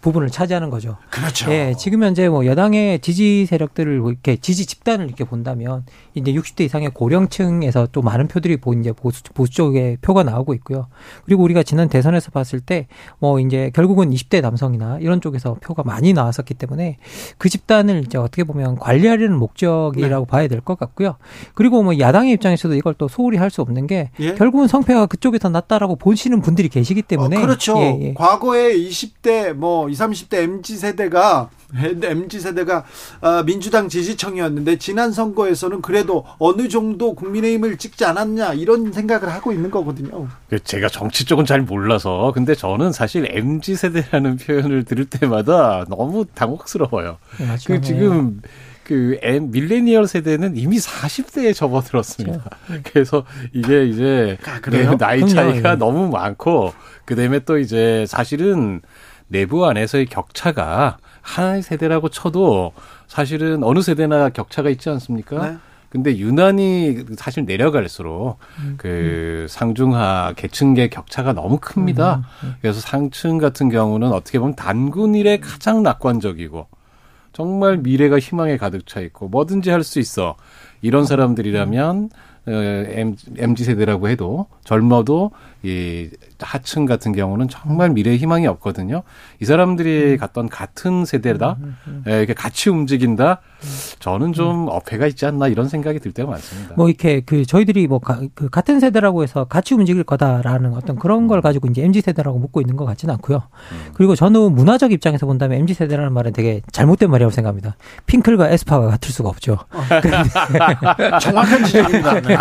부분을 0.01 0.29
차지하는 0.29 0.69
거죠. 0.69 0.97
그렇죠. 1.09 1.51
예, 1.51 1.75
지금 1.77 2.03
현재 2.03 2.29
뭐 2.29 2.45
여당의 2.45 2.99
지지 2.99 3.45
세력들을 3.45 4.01
이렇게 4.05 4.37
지지 4.37 4.65
집단을 4.65 5.05
이렇게 5.07 5.23
본다면 5.23 5.62
이제 6.15 6.33
60대 6.33 6.61
이상의 6.65 6.89
고령층 6.93 7.43
계층에서 7.59 7.87
또 7.91 8.01
많은 8.01 8.27
표들이 8.27 8.57
보 8.57 8.73
이제 8.73 8.91
보수 8.91 9.23
보수 9.33 9.51
쪽에 9.53 9.97
표가 10.01 10.23
나오고 10.23 10.53
있고요. 10.55 10.87
그리고 11.25 11.43
우리가 11.43 11.63
지난 11.63 11.89
대선에서 11.89 12.31
봤을 12.31 12.59
때 12.59 12.87
뭐 13.19 13.39
이제 13.39 13.71
결국은 13.73 14.09
20대 14.11 14.41
남성이나 14.41 14.99
이런 14.99 15.21
쪽에서 15.21 15.55
표가 15.55 15.83
많이 15.83 16.13
나왔었기 16.13 16.53
때문에 16.55 16.97
그 17.37 17.49
집단을 17.49 18.03
이제 18.05 18.17
어떻게 18.17 18.43
보면 18.43 18.77
관리하려는 18.77 19.37
목적이라고 19.37 20.25
네. 20.25 20.29
봐야 20.29 20.47
될 20.47 20.61
것 20.61 20.77
같고요. 20.79 21.15
그리고 21.55 21.83
뭐 21.83 21.97
야당의 21.99 22.31
입장에서도 22.33 22.73
이걸 22.75 22.93
또 22.95 23.07
소홀히 23.07 23.37
할 23.37 23.49
수 23.53 23.61
없는 23.61 23.85
게 23.85 24.09
예? 24.19 24.33
결국은 24.33 24.67
성패가 24.67 25.05
그쪽이 25.05 25.37
더 25.37 25.49
낫다라고 25.49 25.95
보시는 25.97 26.41
분들이 26.41 26.69
계시기 26.69 27.03
때문에 27.03 27.37
어, 27.37 27.41
그렇죠. 27.41 27.77
예, 27.77 27.99
예. 28.01 28.13
과거에 28.15 28.73
20대 28.75 29.53
뭐 29.53 29.89
20, 29.89 30.03
30대 30.29 30.35
MZ 30.43 30.77
세대가 30.77 31.49
MZ 31.75 32.39
세대가 32.39 32.83
어, 33.21 33.43
민주당 33.43 33.89
지지층이었는데 33.89 34.77
지난 34.77 35.11
선거에 35.11 35.52
여론조사에서는 35.53 35.81
그래도 35.81 36.25
어느 36.39 36.67
정도 36.67 37.13
국민의힘을 37.13 37.77
찍지 37.77 38.05
않았냐 38.05 38.53
이런 38.53 38.91
생각을 38.91 39.29
하고 39.29 39.51
있는 39.51 39.71
거거든요. 39.71 40.27
그 40.49 40.61
제가 40.61 40.89
정치 40.89 41.25
쪽은 41.25 41.45
잘 41.45 41.61
몰라서 41.61 42.31
근데 42.33 42.55
저는 42.55 42.91
사실 42.91 43.27
mz 43.29 43.75
세대라는 43.75 44.37
표현을 44.37 44.83
들을 44.83 45.05
때마다 45.05 45.85
너무 45.87 46.25
당혹스러워요. 46.25 47.17
네, 47.39 47.45
그 47.65 47.81
지금 47.81 48.41
그 48.83 49.17
M, 49.21 49.51
밀레니얼 49.51 50.07
세대는 50.07 50.57
이미 50.57 50.77
40대에 50.77 51.55
접어들었습니다. 51.55 52.43
그렇죠. 52.67 52.83
그래서 52.91 53.25
이게 53.53 53.85
이제 53.85 54.37
아, 54.45 54.59
그래요? 54.59 54.97
나이 54.97 55.25
차이가 55.27 55.71
네. 55.71 55.75
너무 55.77 56.09
많고 56.09 56.73
그다음에 57.05 57.39
또 57.39 57.57
이제 57.57 58.05
사실은 58.07 58.81
내부 59.27 59.65
안에서의 59.65 60.07
격차가 60.07 60.97
하나의 61.23 61.63
세대라고 61.63 62.09
쳐도 62.09 62.73
사실은 63.07 63.63
어느 63.63 63.81
세대나 63.81 64.29
격차가 64.29 64.69
있지 64.69 64.89
않습니까? 64.89 65.49
네. 65.49 65.57
근데 65.89 66.17
유난히 66.17 67.05
사실 67.17 67.45
내려갈수록 67.45 68.39
음, 68.59 68.75
그 68.77 69.43
음. 69.43 69.47
상중하 69.47 70.33
계층계 70.35 70.89
격차가 70.89 71.33
너무 71.33 71.59
큽니다. 71.59 72.15
음, 72.15 72.23
음, 72.43 72.47
음. 72.49 72.55
그래서 72.61 72.79
상층 72.81 73.37
같은 73.37 73.69
경우는 73.69 74.11
어떻게 74.11 74.39
보면 74.39 74.55
단군 74.55 75.15
일에 75.15 75.37
가장 75.39 75.83
낙관적이고 75.83 76.67
정말 77.31 77.77
미래가 77.77 78.19
희망에 78.19 78.57
가득 78.57 78.85
차 78.87 78.99
있고 79.01 79.27
뭐든지 79.27 79.69
할 79.69 79.83
수 79.83 79.99
있어. 79.99 80.35
이런 80.83 81.05
사람들이라면 81.05 82.09
어, 82.45 82.51
MZ 82.51 83.63
세대라고 83.63 84.09
해도 84.09 84.47
젊어도 84.65 85.31
이 85.63 86.09
하층 86.41 86.85
같은 86.85 87.13
경우는 87.13 87.47
정말 87.47 87.89
미래 87.91 88.17
희망이 88.17 88.47
없거든요. 88.47 89.03
이 89.39 89.45
사람들이 89.45 90.13
음. 90.13 90.17
갔던 90.17 90.49
같은 90.49 91.05
세대다, 91.05 91.55
음, 91.61 91.77
음, 91.87 92.03
예, 92.07 92.17
이렇게 92.17 92.33
같이 92.33 92.69
움직인다. 92.69 93.39
저는 93.99 94.33
좀 94.33 94.67
어폐가 94.69 95.07
있지 95.07 95.25
않나 95.25 95.47
이런 95.47 95.69
생각이 95.69 95.99
들 95.99 96.11
때가 96.11 96.29
많습니다. 96.29 96.73
뭐 96.75 96.89
이렇게 96.89 97.21
그 97.21 97.45
저희들이 97.45 97.87
뭐 97.87 97.99
가, 97.99 98.19
그 98.35 98.49
같은 98.49 98.81
세대라고 98.81 99.23
해서 99.23 99.45
같이 99.45 99.73
움직일 99.73 100.03
거다라는 100.03 100.73
어떤 100.73 100.97
그런 100.97 101.27
걸 101.29 101.39
가지고 101.41 101.69
이제 101.69 101.81
mz 101.81 102.01
세대라고 102.01 102.39
묻고 102.39 102.59
있는 102.59 102.75
것 102.75 102.83
같지는 102.83 103.13
않고요. 103.13 103.43
그리고 103.93 104.15
저는 104.15 104.53
문화적 104.53 104.91
입장에서 104.91 105.25
본다면 105.25 105.59
mz 105.59 105.75
세대라는 105.75 106.11
말은 106.11 106.33
되게 106.33 106.61
잘못된 106.73 107.09
말이라고 107.09 107.31
생각합니다. 107.31 107.77
핑클과 108.05 108.49
에스파가 108.49 108.87
같을 108.87 109.11
수가 109.11 109.29
없죠. 109.29 109.59
정확한 111.21 111.63
지적입니다. 111.63 112.21
네. 112.21 112.37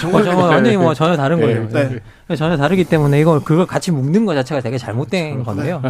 정말 0.00 0.28
어, 0.28 0.46
완전히 0.46 0.76
뭐 0.76 0.94
전혀 0.94 1.16
다른 1.16 1.38
네. 1.40 1.46
거예요. 1.46 1.68
네. 1.68 2.00
전혀 2.34 2.56
다르기 2.56 2.84
때문에 2.84 3.20
이걸 3.20 3.40
그걸 3.40 3.66
같이 3.66 3.92
묶는 3.92 4.26
것 4.26 4.34
자체가 4.34 4.60
되게 4.60 4.78
잘못된 4.78 5.44
그렇죠. 5.44 5.44
건데요. 5.44 5.82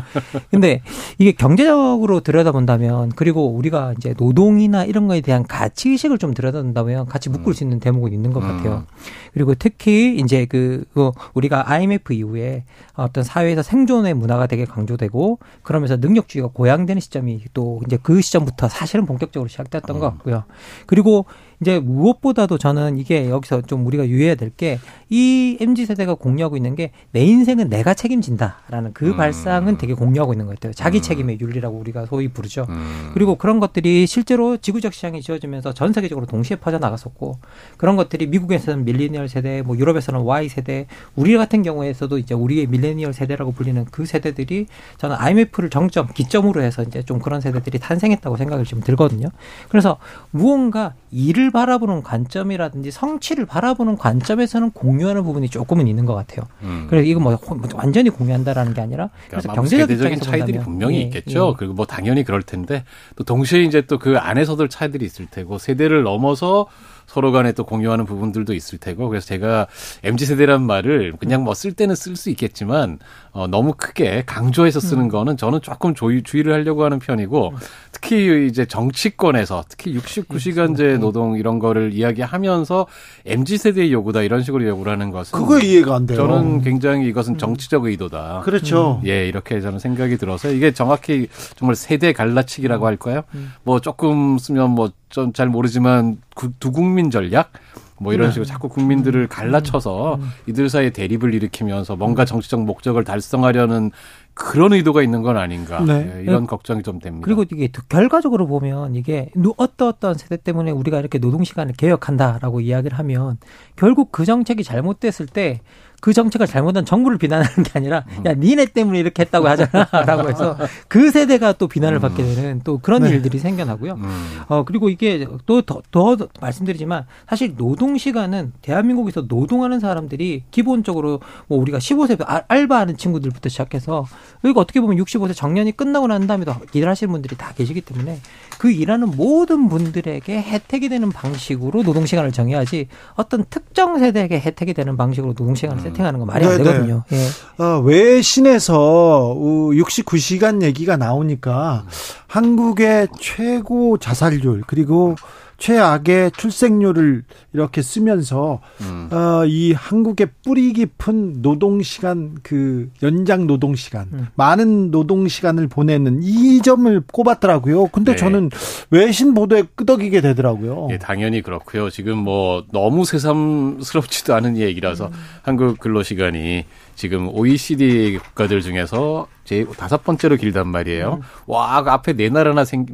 근데 0.50 0.82
이게 1.16 1.32
경제적으로 1.32 2.20
들여다본다면 2.20 3.12
그리고 3.16 3.48
우리가 3.48 3.94
이제 3.96 4.14
노동이나 4.18 4.84
이런 4.84 5.08
거에 5.08 5.22
대한 5.22 5.44
가치 5.46 5.90
의식을 5.90 6.18
좀 6.18 6.34
들여다본다면 6.34 7.06
같이 7.06 7.30
묶을 7.30 7.54
수 7.54 7.64
있는 7.64 7.80
대목은 7.80 8.12
있는 8.12 8.34
것 8.34 8.40
같아요. 8.40 8.84
음. 8.86 8.96
그리고 9.32 9.54
특히 9.54 10.18
이제 10.18 10.44
그 10.44 10.84
우리가 11.32 11.70
IMF 11.70 12.12
이후에 12.12 12.64
어떤 12.94 13.24
사회에서 13.24 13.62
생존의 13.62 14.14
문화가 14.14 14.46
되게 14.46 14.64
강조되고 14.66 15.38
그러면서 15.62 15.96
능력주의가 15.96 16.50
고양되는 16.52 17.00
시점이 17.00 17.44
또 17.54 17.80
이제 17.86 17.98
그 18.02 18.20
시점부터 18.20 18.68
사실은 18.68 19.06
본격적으로 19.06 19.48
시작됐던 19.48 19.98
것 19.98 20.06
음. 20.06 20.10
같고요. 20.12 20.44
그리고 20.86 21.24
이제 21.60 21.78
무엇보다도 21.78 22.58
저는 22.58 22.98
이게 22.98 23.28
여기서 23.30 23.62
좀 23.62 23.86
우리가 23.86 24.06
유의해야 24.08 24.34
될 24.34 24.50
게 24.56 24.78
이 25.08 25.56
MZ 25.60 25.86
세대가 25.86 26.14
공유하고 26.14 26.56
있는 26.56 26.74
게 26.74 26.90
내 27.12 27.24
인생은 27.24 27.68
내가 27.68 27.94
책임진다라는 27.94 28.92
그 28.92 29.08
음. 29.10 29.16
발상은 29.16 29.78
되게 29.78 29.94
공유하고 29.94 30.32
있는 30.34 30.46
것 30.46 30.54
같아요. 30.56 30.72
자기 30.72 30.98
음. 30.98 31.02
책임의 31.02 31.38
윤리라고 31.40 31.78
우리가 31.78 32.06
소위 32.06 32.28
부르죠. 32.28 32.66
음. 32.68 33.10
그리고 33.14 33.36
그런 33.36 33.60
것들이 33.60 34.06
실제로 34.06 34.56
지구적 34.56 34.92
시장이 34.92 35.22
지어지면서 35.22 35.72
전 35.72 35.92
세계적으로 35.92 36.26
동시에 36.26 36.56
퍼져 36.56 36.78
나갔었고 36.78 37.38
그런 37.76 37.96
것들이 37.96 38.26
미국에서는 38.26 38.84
밀리니얼 38.84 39.28
세대, 39.28 39.62
뭐 39.62 39.76
유럽에서는 39.78 40.20
Y 40.20 40.48
세대, 40.48 40.86
우리 41.14 41.36
같은 41.36 41.62
경우에서도 41.62 42.18
이제 42.18 42.34
우리의 42.34 42.66
밀레니얼 42.66 43.12
세대라고 43.12 43.52
불리는 43.52 43.84
그 43.90 44.04
세대들이 44.04 44.66
저는 44.98 45.16
IMF를 45.18 45.70
정점, 45.70 46.08
기점으로 46.12 46.62
해서 46.62 46.82
이제 46.82 47.02
좀 47.02 47.18
그런 47.18 47.40
세대들이 47.40 47.78
탄생했다고 47.78 48.36
생각을 48.36 48.64
좀 48.64 48.80
들거든요. 48.80 49.28
그래서 49.68 49.98
무언가 50.30 50.94
일을 51.12 51.45
바라보는 51.50 52.02
관점이라든지 52.02 52.90
성취를 52.90 53.46
바라보는 53.46 53.96
관점에서는 53.96 54.70
공유하는 54.70 55.22
부분이 55.24 55.48
조금은 55.48 55.86
있는 55.88 56.04
것 56.06 56.14
같아요. 56.14 56.46
음. 56.62 56.86
그래서 56.88 57.06
이거 57.06 57.20
뭐 57.20 57.38
완전히 57.74 58.10
공유한다라는 58.10 58.74
게 58.74 58.80
아니라 58.80 59.10
그래서 59.28 59.48
그러니까 59.48 59.54
경제적 59.54 59.90
입장에서 59.90 60.24
차이들이. 60.24 60.58
분명히 60.60 60.96
예, 60.98 61.00
있겠죠. 61.02 61.50
예. 61.50 61.54
그리고 61.58 61.74
뭐 61.74 61.86
당연히 61.86 62.24
그럴 62.24 62.42
텐데 62.42 62.84
또 63.16 63.24
동시에 63.24 63.62
이제 63.62 63.82
또 63.82 63.98
그 63.98 64.16
안에서도 64.18 64.68
차이들이 64.68 65.04
있을 65.04 65.26
테고 65.26 65.58
세대를 65.58 66.02
넘어서 66.02 66.66
서로 67.06 67.32
간에 67.32 67.52
또 67.52 67.64
공유하는 67.64 68.04
부분들도 68.04 68.52
있을 68.52 68.78
테고 68.78 69.08
그래서 69.08 69.26
제가 69.26 69.66
MZ 70.04 70.26
세대란 70.26 70.62
말을 70.62 71.14
그냥 71.18 71.42
뭐 71.44 71.54
쓸 71.54 71.72
때는 71.72 71.94
쓸 71.94 72.14
수 72.16 72.30
있겠지만 72.30 72.98
어, 73.36 73.46
너무 73.46 73.74
크게 73.76 74.22
강조해서 74.24 74.80
쓰는 74.80 75.04
음. 75.04 75.08
거는 75.08 75.36
저는 75.36 75.60
조금 75.60 75.94
조의, 75.94 76.22
주의를 76.22 76.54
하려고 76.54 76.84
하는 76.84 76.98
편이고 76.98 77.50
음. 77.50 77.56
특히 77.92 78.46
이제 78.46 78.64
정치권에서 78.64 79.64
특히 79.68 79.94
69시간제 79.98 80.98
노동 80.98 81.36
이런 81.36 81.58
거를 81.58 81.92
이야기하면서 81.92 82.86
MZ 83.26 83.58
세대의 83.58 83.92
요구다 83.92 84.22
이런 84.22 84.42
식으로 84.42 84.66
요구를 84.66 84.90
하는 84.92 85.10
것은 85.10 85.38
그거 85.38 85.58
이해가 85.60 85.96
안 85.96 86.06
돼요. 86.06 86.16
저는 86.16 86.62
굉장히 86.62 87.06
이것은 87.08 87.34
음. 87.34 87.38
정치적 87.38 87.84
의도다. 87.84 88.40
그렇죠. 88.44 89.02
예, 89.04 89.28
이렇게 89.28 89.60
저는 89.60 89.78
생각이 89.78 90.16
들어서 90.16 90.50
이게 90.50 90.72
정확히 90.72 91.28
정말 91.56 91.76
세대 91.76 92.14
갈라치기라고 92.14 92.86
할까요? 92.86 93.22
뭐 93.64 93.80
조금 93.80 94.38
쓰면 94.38 94.70
뭐 94.70 94.90
좀 95.08 95.32
잘 95.32 95.48
모르지만 95.48 96.18
두 96.58 96.72
국민 96.72 97.10
전략 97.10 97.52
뭐 97.98 98.12
이런 98.12 98.28
네. 98.28 98.32
식으로 98.32 98.44
자꾸 98.44 98.68
국민들을 98.68 99.22
음. 99.22 99.28
갈라쳐서 99.28 100.16
음. 100.16 100.28
이들 100.46 100.68
사이에 100.68 100.90
대립을 100.90 101.34
일으키면서 101.34 101.96
뭔가 101.96 102.24
음. 102.24 102.26
정치적 102.26 102.64
목적을 102.64 103.04
달성하려는 103.04 103.90
그런 104.34 104.74
의도가 104.74 105.02
있는 105.02 105.22
건 105.22 105.38
아닌가 105.38 105.80
네. 105.80 106.04
네, 106.04 106.22
이런 106.22 106.42
네. 106.42 106.46
걱정이 106.46 106.82
좀 106.82 106.98
됩니다. 106.98 107.24
그리고 107.24 107.44
이게 107.50 107.68
결과적으로 107.88 108.46
보면 108.46 108.94
이게 108.94 109.30
어떤 109.56 109.88
어떤 109.88 110.14
세대 110.14 110.36
때문에 110.36 110.70
우리가 110.72 111.00
이렇게 111.00 111.18
노동 111.18 111.42
시간을 111.42 111.72
개혁한다라고 111.78 112.60
이야기를 112.60 112.98
하면 112.98 113.38
결국 113.76 114.12
그 114.12 114.26
정책이 114.26 114.62
잘못됐을 114.62 115.26
때 115.26 115.60
그 116.00 116.12
정책을 116.12 116.46
잘못한 116.46 116.84
정부를 116.84 117.18
비난하는 117.18 117.62
게 117.62 117.70
아니라 117.74 118.04
야 118.24 118.34
니네 118.34 118.66
때문에 118.66 118.98
이렇게 118.98 119.22
했다고 119.22 119.48
하잖아라고 119.48 120.28
해서 120.30 120.56
그 120.88 121.10
세대가 121.10 121.52
또 121.52 121.68
비난을 121.68 121.98
받게 122.00 122.22
되는 122.22 122.60
또 122.64 122.78
그런 122.78 123.02
네. 123.02 123.10
일들이 123.10 123.38
생겨나고요. 123.38 123.94
음. 123.94 124.40
어 124.48 124.64
그리고 124.64 124.88
이게 124.88 125.26
또더 125.46 125.82
더 125.90 126.16
말씀드리지만 126.40 127.06
사실 127.28 127.56
노동 127.56 127.98
시간은 127.98 128.52
대한민국에서 128.62 129.22
노동하는 129.26 129.80
사람들이 129.80 130.44
기본적으로 130.50 131.20
뭐 131.46 131.58
우리가 131.58 131.78
15세 131.78 132.22
알바하는 132.48 132.96
친구들부터 132.96 133.48
시작해서 133.48 134.06
여기가 134.44 134.60
어떻게 134.60 134.80
보면 134.80 134.98
65세 134.98 135.34
정년이 135.34 135.72
끝나고 135.72 136.06
난 136.06 136.26
다음에도 136.26 136.54
일을 136.72 136.88
하시는 136.88 137.10
분들이 137.10 137.36
다 137.36 137.52
계시기 137.56 137.80
때문에 137.80 138.20
그 138.58 138.70
일하는 138.70 139.10
모든 139.16 139.68
분들에게 139.68 140.42
혜택이 140.42 140.88
되는 140.88 141.10
방식으로 141.10 141.82
노동 141.82 142.06
시간을 142.06 142.32
정해야지 142.32 142.88
어떤 143.14 143.44
특정 143.50 143.98
세대에게 143.98 144.40
혜택이 144.40 144.74
되는 144.74 144.96
방식으로 144.96 145.34
노동 145.34 145.54
시간을 145.54 145.78
음. 145.78 145.82
세팅하는 145.90 146.18
건 146.20 146.26
말이 146.26 146.44
네네. 146.44 146.54
안 146.54 146.62
되거든요. 146.64 147.04
예. 147.12 147.62
어, 147.62 147.80
외신에서 147.80 149.34
69시간 149.36 150.62
얘기가 150.62 150.96
나오니까 150.96 151.84
음. 151.84 151.90
한국의 152.28 153.08
최고 153.18 153.98
자살률 153.98 154.62
그리고 154.66 155.16
최악의 155.58 156.32
출생률을 156.32 157.24
이렇게 157.52 157.82
쓰면서 157.82 158.60
음. 158.82 159.08
어, 159.10 159.44
이 159.46 159.72
한국의 159.72 160.28
뿌리 160.44 160.72
깊은 160.72 161.42
노동 161.42 161.82
시간 161.82 162.36
그 162.42 162.90
연장 163.02 163.46
노동 163.46 163.74
시간 163.74 164.08
음. 164.12 164.26
많은 164.34 164.90
노동 164.90 165.28
시간을 165.28 165.68
보내는 165.68 166.20
이 166.22 166.60
점을 166.60 167.02
꼽았더라고요. 167.12 167.88
근데 167.88 168.12
네. 168.12 168.16
저는 168.16 168.50
외신 168.90 169.34
보도에 169.34 169.64
끄덕이게 169.74 170.20
되더라고요. 170.20 170.88
예, 170.90 170.98
당연히 170.98 171.42
그렇고요. 171.42 171.90
지금 171.90 172.18
뭐 172.18 172.64
너무 172.72 173.04
새삼스럽지도 173.04 174.34
않은 174.34 174.58
얘기라서 174.58 175.06
음. 175.06 175.12
한국 175.42 175.78
근로 175.78 176.02
시간이 176.02 176.64
지금 176.96 177.28
OECD 177.28 178.18
국가들 178.18 178.62
중에서 178.62 179.28
제 179.44 179.64
다섯 179.76 180.02
번째로 180.02 180.36
길단 180.36 180.66
말이에요. 180.66 181.20
음. 181.20 181.22
와, 181.46 181.82
그 181.82 181.90
앞에 181.90 182.14
네 182.14 182.28
나라나 182.30 182.64
생 182.64 182.84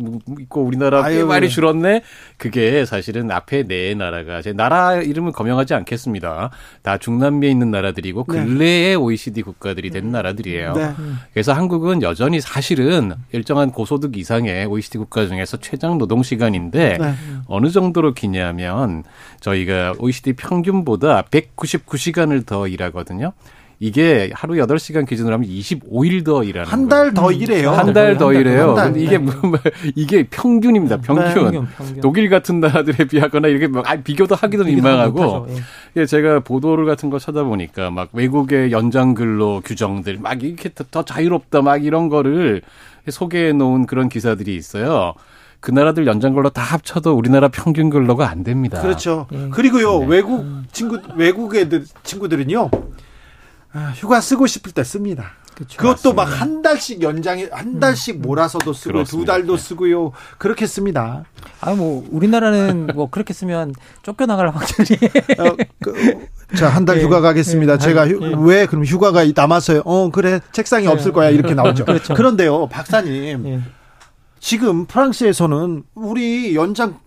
있고 0.40 0.62
우리나라 0.62 1.08
꽤 1.08 1.24
많이 1.24 1.48
줄었네. 1.48 2.02
그게 2.36 2.84
사실은 2.84 3.30
앞에 3.30 3.62
네 3.62 3.94
나라가 3.94 4.42
제 4.42 4.52
나라 4.52 4.96
이름은 4.96 5.32
거명하지 5.32 5.72
않겠습니다. 5.74 6.50
다 6.82 6.98
중남미에 6.98 7.50
있는 7.50 7.70
나라들이고 7.70 8.26
네. 8.28 8.44
근래에 8.44 8.88
네. 8.88 8.94
OECD 8.96 9.42
국가들이 9.42 9.90
된 9.90 10.06
음. 10.06 10.12
나라들이에요. 10.12 10.74
네. 10.74 10.92
그래서 11.32 11.52
한국은 11.54 12.02
여전히 12.02 12.40
사실은 12.40 13.14
일정한 13.30 13.70
고소득 13.70 14.18
이상의 14.18 14.66
OECD 14.66 14.98
국가 14.98 15.26
중에서 15.26 15.56
최장 15.58 15.96
노동 15.96 16.22
시간인데 16.22 16.98
네. 16.98 17.14
어느 17.46 17.70
정도로 17.70 18.12
기냐면 18.12 19.04
저희가 19.40 19.94
OECD 19.98 20.34
평균보다 20.34 21.22
199시간을 21.22 22.44
더 22.44 22.66
일하거든요. 22.66 23.32
이게 23.86 24.30
하루 24.32 24.54
8시간 24.54 25.08
기준으로 25.08 25.34
하면 25.34 25.48
25일 25.48 26.24
더 26.24 26.44
일하는 26.44 26.70
한 26.70 26.88
달 26.88 27.12
더 27.12 27.32
일해요. 27.32 27.72
한 27.72 27.92
달 27.92 28.16
더 28.16 28.32
일해요. 28.32 28.74
달, 28.76 28.96
이게 28.96 29.18
뭐, 29.18 29.34
뭐, 29.42 29.58
이게 29.96 30.22
평균입니다. 30.30 30.98
네. 30.98 31.02
평균. 31.02 31.34
평균, 31.34 31.66
평균. 31.76 32.00
독일 32.00 32.30
같은 32.30 32.60
나라들에 32.60 33.06
비하거나 33.06 33.48
이렇게 33.48 33.66
막 33.66 33.90
아, 33.90 33.96
비교도 33.96 34.36
하기도 34.36 34.62
민망하고 34.64 35.48
예. 35.96 36.06
제가 36.06 36.40
보도를 36.40 36.86
같은 36.86 37.10
거 37.10 37.18
찾아보니까 37.18 37.90
막 37.90 38.10
외국의 38.12 38.70
연장 38.70 39.14
근로 39.14 39.60
규정들 39.64 40.18
막 40.20 40.40
이렇게 40.44 40.70
더 40.92 41.02
자유롭다 41.04 41.62
막 41.62 41.84
이런 41.84 42.08
거를 42.08 42.62
소개해 43.10 43.52
놓은 43.52 43.86
그런 43.86 44.08
기사들이 44.08 44.54
있어요. 44.54 45.14
그 45.58 45.72
나라들 45.72 46.06
연장 46.06 46.34
근로 46.34 46.50
다 46.50 46.62
합쳐도 46.62 47.14
우리나라 47.16 47.48
평균 47.48 47.90
근로가 47.90 48.30
안 48.30 48.44
됩니다. 48.44 48.80
그렇죠. 48.80 49.26
예. 49.32 49.48
그리고요 49.50 49.98
네. 50.00 50.06
외국 50.06 50.44
친구 50.70 51.00
외국 51.16 51.56
애들 51.56 51.84
친구들은요 52.04 52.70
아, 52.72 52.78
휴가 53.94 54.20
쓰고 54.20 54.46
싶을 54.46 54.72
때 54.72 54.84
씁니다. 54.84 55.32
그쵸, 55.54 55.76
그것도 55.76 56.14
막 56.14 56.24
한 56.24 56.62
달씩 56.62 57.02
연장해 57.02 57.50
한 57.52 57.78
달씩 57.78 58.16
음. 58.16 58.22
몰아서도 58.22 58.72
쓰고 58.72 58.92
그렇습니다. 58.94 59.10
두 59.34 59.38
달도 59.38 59.56
네. 59.56 59.62
쓰고요. 59.62 60.12
그렇게 60.38 60.66
씁니다. 60.66 61.24
아 61.60 61.74
뭐 61.74 62.06
우리나라는 62.10 62.88
뭐 62.94 63.08
그렇게 63.10 63.32
쓰면 63.34 63.74
쫓겨나갈 64.02 64.48
확률이. 64.48 64.96
어, 65.38 65.56
그, 65.82 66.26
자한 66.56 66.84
달 66.86 66.98
예, 66.98 67.02
휴가 67.02 67.20
가겠습니다. 67.20 67.74
예, 67.74 67.78
제가 67.78 68.08
휴, 68.08 68.18
예. 68.22 68.34
왜 68.38 68.66
그럼 68.66 68.84
휴가가 68.84 69.24
남았어요? 69.34 69.82
어 69.84 70.10
그래 70.10 70.40
책상이 70.52 70.86
없을 70.86 71.12
거야 71.12 71.28
이렇게 71.30 71.54
나오죠. 71.54 71.84
그렇죠. 71.84 72.14
그런데요 72.14 72.66
박사님. 72.68 73.62
예. 74.42 74.44
지금 74.44 74.86
프랑스에서는 74.86 75.84
우리 75.94 76.54
연장 76.56 76.98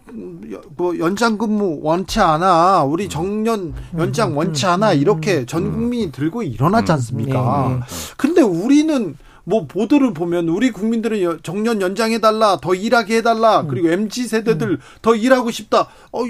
뭐 0.78 0.98
연장 0.98 1.38
근무 1.38 1.80
원치 1.82 2.21
않아 2.21 2.84
우리 2.84 3.10
정년 3.10 3.74
연장 3.98 4.38
원치 4.38 4.65
않아 4.65 4.93
이렇게 4.93 5.45
전 5.45 5.71
국민이 5.74 6.12
들고 6.12 6.43
일어나지 6.43 6.93
않습니까? 6.93 7.67
네, 7.69 7.76
네. 7.76 7.82
근데 8.15 8.41
우리는 8.41 9.17
뭐 9.43 9.67
보도를 9.67 10.13
보면 10.13 10.48
우리 10.48 10.71
국민들은 10.71 11.39
정년 11.43 11.82
연장해 11.82 12.19
달라 12.19 12.58
더 12.62 12.74
일하게 12.74 13.17
해달라 13.17 13.63
그리고 13.67 13.89
mz 13.89 14.28
세대들 14.28 14.80
더 15.02 15.15
일하고 15.15 15.52
싶다. 15.52 15.89
어 16.13 16.24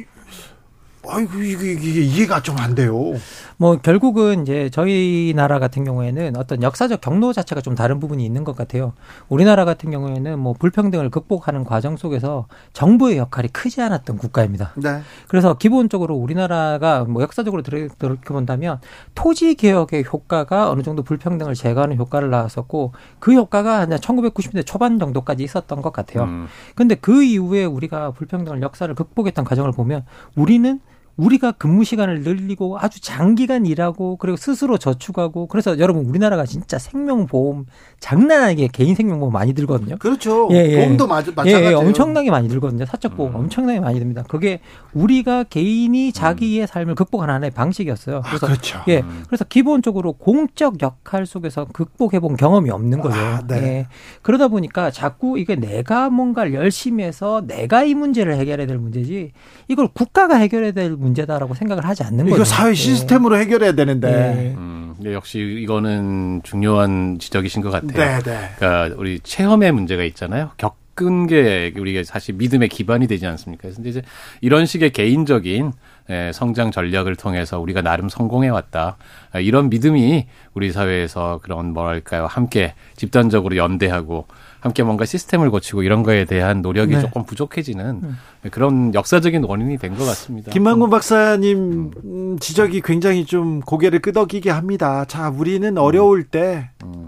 아이고 1.08 1.40
이게, 1.40 1.74
이게 1.74 2.02
이해가 2.02 2.42
좀 2.42 2.58
안 2.58 2.74
돼요. 2.74 3.14
뭐 3.58 3.78
결국은 3.78 4.42
이제 4.42 4.70
저희 4.72 5.34
나라 5.36 5.60
같은 5.60 5.84
경우에는 5.84 6.36
어떤 6.36 6.62
역사적 6.62 7.02
경로 7.02 7.34
자체가 7.34 7.62
좀 7.62 7.76
다른 7.76 8.00
부분이 8.00 8.26
있는 8.26 8.44
것 8.44 8.56
같아요. 8.56 8.94
우리나라 9.30 9.66
같은 9.66 9.92
경우에는 9.92 10.38
뭐 10.40 10.54
불평등을 10.54 11.10
극복하는 11.10 11.64
과정 11.64 11.98
속에서 11.98 12.48
정부의 12.74 13.18
역할이 13.18 13.50
크지 13.50 13.82
않았던 13.82 14.18
국가입니다. 14.18 14.74
네. 14.76 15.02
그래서 15.28 15.56
기본적으로 15.56 16.16
우리나라가 16.16 17.06
뭐 17.06 17.22
역사적으로 17.22 17.62
들어 17.62 17.88
본다면 18.26 18.80
토지 19.14 19.56
개혁의 19.56 20.06
효과가 20.12 20.70
어느 20.70 20.82
정도 20.82 21.04
불평등을 21.04 21.54
제거하는 21.54 21.98
효과를 21.98 22.30
낳았었고 22.30 22.94
그 23.20 23.34
효과가 23.34 23.80
한 23.80 23.90
1990년대 23.90 24.66
초반 24.66 25.00
정도까지 25.00 25.44
있었던 25.44 25.82
것 25.82 25.94
같아요. 25.94 26.24
음. 26.24 26.48
근데 26.76 26.96
그 26.96 27.24
이후에 27.24 27.66
우리가 27.66 28.12
불평등을 28.12 28.62
역사를 28.62 28.94
극복했던 28.94 29.46
과정을 29.46 29.72
보면 29.72 30.06
우리는 30.36 30.80
우리가 31.18 31.54
근무 31.54 31.84
시간을 31.84 32.22
늘리고 32.22 32.78
아주 32.80 33.00
장기간 33.00 33.66
일하고 33.66 34.18
그리고 34.18 34.36
스스로 34.36 34.78
저축하고 34.78 35.48
그래서 35.48 35.80
여러분 35.80 36.06
우리나라가 36.06 36.46
진짜 36.46 36.78
생명보험 36.78 37.66
장난 38.00 38.44
아니게 38.44 38.68
개인 38.72 38.96
생명보험 38.96 39.32
많이 39.32 39.54
들거든요. 39.54 39.98
그렇죠. 39.98 40.50
예, 40.52 40.58
예. 40.58 40.78
보험도 40.78 41.08
맞, 41.08 41.26
마찬가지예요. 41.26 41.60
예, 41.60 41.70
예, 41.70 41.74
엄청나게 41.74 42.32
많이 42.32 42.50
들거든요. 42.50 42.86
사적 42.86 43.16
보험 43.16 43.34
음. 43.34 43.40
엄청나게 43.42 43.80
많이 43.80 44.00
듭니다. 44.00 44.24
그게 44.28 44.60
우리가 44.94 45.44
개인이 45.44 46.12
자기의 46.12 46.62
음. 46.62 46.68
삶을 46.68 46.96
극복하는 46.96 47.34
하나의 47.34 47.52
방식이었어요. 47.52 48.18
아, 48.18 48.22
그래서 48.22 48.48
아, 48.48 48.50
그렇죠. 48.50 48.82
예, 48.90 49.00
음. 49.00 49.24
그래서 49.28 49.46
기본적으로 49.46 50.14
공적 50.14 50.82
역할 50.82 51.26
속에서 51.26 51.66
극복해 51.72 52.20
본 52.20 52.36
경험이 52.36 52.72
없는 52.72 53.00
거죠. 53.00 53.18
아, 53.18 53.42
네. 53.48 53.56
예. 53.56 53.88
그러다 54.22 54.50
보니까 54.50 54.92
자꾸 54.92 55.40
이게 55.40 55.56
내가 55.56 56.10
뭔가를 56.10 56.54
열심히 56.54 57.06
해서 57.06 57.42
내가 57.46 57.84
이 57.84 57.94
문제를 57.94 58.36
해결해야 58.36 58.68
될 58.68 58.78
문제지 58.78 59.32
이걸 59.70 59.88
국가가 59.88 60.36
해결해야 60.36 60.74
될 60.74 60.92
문제 60.92 61.05
다라고 61.14 61.54
생각을 61.54 61.86
하지 61.86 62.04
않는 62.04 62.26
거죠. 62.26 62.36
이거 62.36 62.44
사회 62.44 62.72
예. 62.72 62.74
시스템으로 62.74 63.36
네. 63.36 63.42
해결해야 63.44 63.74
되는데. 63.74 64.12
네. 64.12 64.54
음, 64.58 64.96
역시 65.06 65.40
이거는 65.40 66.42
중요한 66.44 67.18
지적이신 67.20 67.62
것 67.62 67.70
같아요. 67.70 68.22
네, 68.22 68.24
네. 68.24 68.50
그러니까 68.58 68.96
우리 68.98 69.20
체험의 69.20 69.72
문제가 69.72 70.04
있잖아요. 70.04 70.52
겪은 70.58 71.28
게 71.28 71.74
우리가 71.78 72.04
사실 72.04 72.36
믿음의 72.36 72.70
기반이 72.70 73.08
되지 73.08 73.26
않습니까? 73.28 73.64
그래서 73.64 73.82
이제 73.84 74.02
이런 74.42 74.66
식의 74.66 74.92
개인적인 74.92 75.74
예, 76.12 76.32
성장 76.34 76.70
전략을 76.70 77.16
통해서 77.16 77.60
우리가 77.60 77.82
나름 77.82 78.10
성공해 78.10 78.50
왔다. 78.50 78.98
이런 79.42 79.70
믿음이 79.70 80.28
우리 80.54 80.72
사회에서 80.72 81.40
그런 81.42 81.74
뭐랄까요 81.74 82.28
함께 82.28 82.76
집단적으로 82.96 83.58
연대하고 83.58 84.28
함께 84.66 84.82
뭔가 84.82 85.06
시스템을 85.06 85.52
고치고 85.52 85.84
이런 85.84 86.02
거에 86.02 86.26
대한 86.26 86.64
노력이 86.64 86.96
네. 86.96 87.00
조금 87.00 87.24
부족해지는 87.24 88.02
음. 88.04 88.18
그런 88.50 88.96
역사적인 88.96 89.44
원인이 89.44 89.78
된 89.78 89.96
것 89.96 90.06
같습니다. 90.06 90.52
김만곤 90.52 90.90
박사님 90.90 91.92
음, 92.04 92.38
지적이 92.40 92.82
굉장히 92.82 93.26
좀 93.26 93.60
고개를 93.60 94.00
끄덕이게 94.00 94.50
합니다. 94.50 95.06
자, 95.06 95.30
우리는 95.30 95.78
어려울 95.78 96.24
때 96.24 96.72
음. 96.84 97.05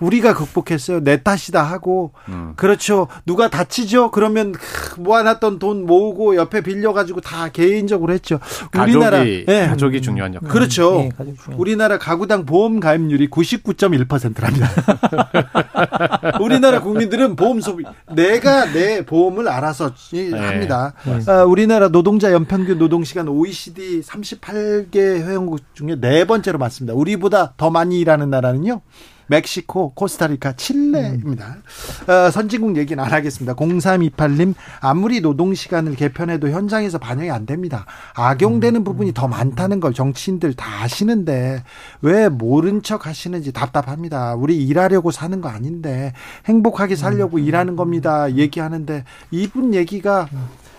우리가 0.00 0.34
극복했어요. 0.34 1.00
내 1.00 1.22
탓이다 1.22 1.62
하고 1.62 2.12
음. 2.28 2.52
그렇죠. 2.56 3.08
누가 3.24 3.48
다치죠? 3.48 4.10
그러면 4.10 4.54
모아놨던 4.98 5.58
돈 5.58 5.86
모으고 5.86 6.36
옆에 6.36 6.60
빌려가지고 6.60 7.20
다 7.20 7.48
개인적으로 7.48 8.12
했죠. 8.12 8.38
가족이, 8.70 8.96
우리나라 8.96 9.24
네. 9.24 9.66
가족이 9.68 10.02
중요한 10.02 10.34
역할. 10.34 10.48
그렇죠. 10.48 10.96
네, 10.96 11.10
우리나라 11.56 11.98
가구당 11.98 12.46
보험 12.46 12.80
가입률이 12.80 13.28
99.1%랍니다. 13.28 14.68
우리나라 16.40 16.80
국민들은 16.80 17.36
보험 17.36 17.60
소비 17.60 17.84
내가 18.14 18.72
내 18.72 19.04
보험을 19.04 19.48
알아서 19.48 19.94
네. 20.12 20.30
합니다. 20.32 20.94
네. 21.04 21.30
아, 21.30 21.44
우리나라 21.44 21.88
노동자 21.88 22.32
연평균 22.32 22.78
노동 22.78 23.04
시간 23.04 23.28
OECD 23.28 24.00
38개 24.00 24.98
회원국 24.98 25.60
중에 25.74 25.96
네 26.00 26.24
번째로 26.24 26.58
많습니다. 26.58 26.94
우리보다 26.94 27.54
더 27.56 27.70
많이 27.70 28.00
일하는 28.00 28.30
나라는요. 28.30 28.80
멕시코, 29.26 29.92
코스타리카, 29.94 30.52
칠레입니다. 30.52 31.56
음. 31.56 32.10
어, 32.10 32.30
선진국 32.30 32.76
얘기는 32.76 33.02
안 33.02 33.12
하겠습니다. 33.12 33.54
0328님, 33.54 34.54
아무리 34.80 35.20
노동 35.20 35.54
시간을 35.54 35.96
개편해도 35.96 36.50
현장에서 36.50 36.98
반영이 36.98 37.30
안 37.30 37.46
됩니다. 37.46 37.86
악용되는 38.14 38.80
음. 38.80 38.84
부분이 38.84 39.14
더 39.14 39.28
많다는 39.28 39.80
걸 39.80 39.92
정치인들 39.92 40.54
다 40.54 40.82
아시는데 40.82 41.62
왜 42.02 42.28
모른 42.28 42.82
척 42.82 43.06
하시는지 43.06 43.52
답답합니다. 43.52 44.34
우리 44.34 44.64
일하려고 44.64 45.10
사는 45.10 45.40
거 45.40 45.48
아닌데 45.48 46.12
행복하게 46.46 46.96
살려고 46.96 47.38
음. 47.38 47.44
일하는 47.44 47.76
겁니다. 47.76 48.32
얘기하는데 48.32 49.04
이분 49.30 49.74
얘기가 49.74 50.28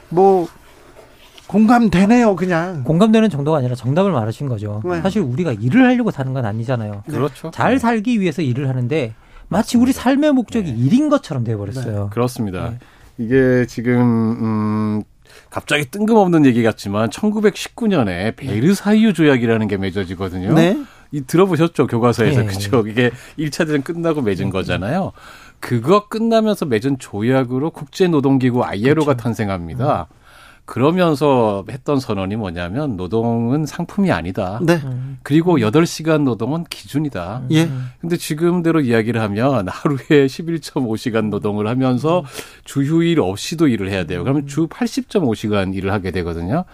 뭐 0.09 0.47
공감되네요, 1.47 2.35
그냥. 2.35 2.83
공감되는 2.83 3.29
정도가 3.29 3.57
아니라 3.59 3.75
정답을 3.75 4.11
말하신 4.11 4.47
거죠. 4.47 4.81
네. 4.85 5.01
사실 5.01 5.21
우리가 5.21 5.53
일을 5.53 5.85
하려고 5.85 6.11
사는 6.11 6.33
건 6.33 6.45
아니잖아요. 6.45 7.03
네. 7.05 7.13
그렇죠. 7.13 7.51
잘 7.51 7.73
네. 7.73 7.79
살기 7.79 8.19
위해서 8.19 8.41
일을 8.41 8.69
하는데 8.69 9.13
마치 9.47 9.77
우리 9.77 9.93
삶의 9.93 10.33
목적이 10.33 10.73
네. 10.73 10.77
일인 10.77 11.09
것처럼 11.09 11.43
돼버렸어요. 11.43 12.03
네. 12.03 12.09
그렇습니다. 12.11 12.71
네. 12.71 12.79
이게 13.17 13.65
지금 13.67 13.99
음 14.01 15.03
갑자기 15.49 15.85
뜬금없는 15.89 16.45
얘기 16.45 16.63
같지만 16.63 17.09
1919년에 17.09 18.35
베르사유 18.35 19.13
조약이라는 19.13 19.67
게 19.67 19.77
맺어지거든요. 19.77 20.53
네. 20.53 20.77
이 21.11 21.21
들어보셨죠 21.21 21.87
교과서에서 21.87 22.41
네. 22.41 22.47
그죠? 22.47 22.85
이게 22.85 23.11
1차 23.39 23.59
대전 23.59 23.81
끝나고 23.81 24.21
맺은 24.21 24.49
거잖아요. 24.49 25.13
그거 25.59 26.07
끝나면서 26.07 26.65
맺은 26.65 26.99
조약으로 26.99 27.71
국제노동기구 27.71 28.63
ILO가 28.63 29.05
그렇죠. 29.05 29.23
탄생합니다. 29.23 30.07
음. 30.11 30.16
그러면서 30.67 31.63
했던 31.71 31.97
선언이 31.97 32.35
뭐냐면 32.35 32.97
노동은 32.97 33.65
상품이 33.65 34.11
아니다. 34.11 34.59
네. 34.61 34.81
그리고 35.23 35.59
8시간 35.59 36.23
노동은 36.23 36.65
기준이다. 36.65 37.43
예. 37.51 37.69
근데 38.01 38.17
지금대로 38.17 38.81
이야기를 38.81 39.21
하면 39.21 39.69
하루에 39.69 40.27
11.5시간 40.27 41.29
노동을 41.29 41.67
하면서 41.67 42.25
주 42.65 42.83
휴일 42.83 43.21
없이도 43.21 43.69
일을 43.69 43.89
해야 43.89 44.03
돼요. 44.03 44.23
그러면 44.23 44.45
주 44.45 44.67
80.5시간 44.67 45.73
일을 45.73 45.93
하게 45.93 46.11
되거든요. 46.11 46.65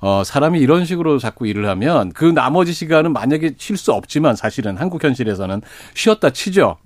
어, 0.00 0.22
사람이 0.24 0.60
이런 0.60 0.84
식으로 0.84 1.18
자꾸 1.18 1.48
일을 1.48 1.68
하면 1.68 2.12
그 2.12 2.24
나머지 2.24 2.72
시간은 2.72 3.12
만약에 3.12 3.54
쉴 3.58 3.76
수 3.76 3.92
없지만 3.92 4.36
사실은 4.36 4.76
한국 4.76 5.02
현실에서는 5.02 5.62
쉬었다 5.94 6.30
치죠. 6.30 6.76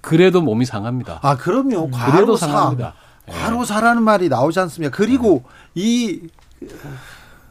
그래도 0.00 0.40
몸이 0.40 0.64
상합니다. 0.66 1.18
아, 1.22 1.36
그럼요. 1.36 1.90
과로 1.90 2.36
상합니다. 2.36 2.94
바로 3.26 3.64
사라는 3.64 4.02
말이 4.02 4.28
나오지 4.28 4.58
않습니까? 4.60 4.96
그리고 4.96 5.44
이 5.74 6.20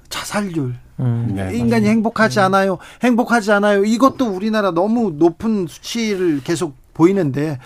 자살률. 0.10 0.76
음, 1.00 1.32
네, 1.34 1.56
인간이 1.56 1.84
맞아요. 1.84 1.92
행복하지 1.92 2.36
네. 2.36 2.42
않아요. 2.42 2.78
행복하지 3.02 3.52
않아요. 3.54 3.86
이것도 3.86 4.28
우리나라 4.28 4.72
너무 4.72 5.12
높은 5.16 5.66
수치를 5.68 6.42
계속 6.44 6.76
보이는데 6.94 7.58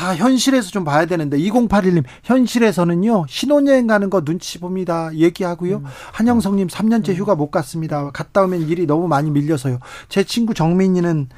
아, 0.00 0.14
현실에서 0.14 0.70
좀 0.70 0.84
봐야 0.84 1.04
되는데 1.06 1.36
2081님 1.38 2.04
현실에서는요. 2.22 3.26
신혼여행 3.28 3.88
가는 3.88 4.08
거 4.08 4.20
눈치 4.22 4.60
봅니다. 4.60 5.10
얘기하고요. 5.12 5.78
음. 5.78 5.84
한영성 6.12 6.56
님 6.56 6.68
3년째 6.68 7.14
휴가 7.14 7.34
못 7.34 7.50
갔습니다. 7.50 8.10
갔다 8.12 8.42
오면 8.42 8.68
일이 8.68 8.86
너무 8.86 9.08
많이 9.08 9.32
밀려서요. 9.32 9.80
제 10.08 10.22
친구 10.22 10.54
정민이는 10.54 11.28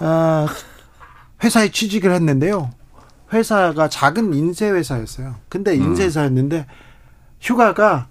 어, 0.00 0.46
회사에 1.42 1.70
취직을 1.70 2.12
했는데요. 2.12 2.70
회사가 3.32 3.88
작은 3.88 4.34
인쇄 4.34 4.70
회사였어요. 4.70 5.36
근데 5.48 5.74
인쇄 5.74 6.04
회사였는데 6.04 6.66
휴가가 7.40 8.08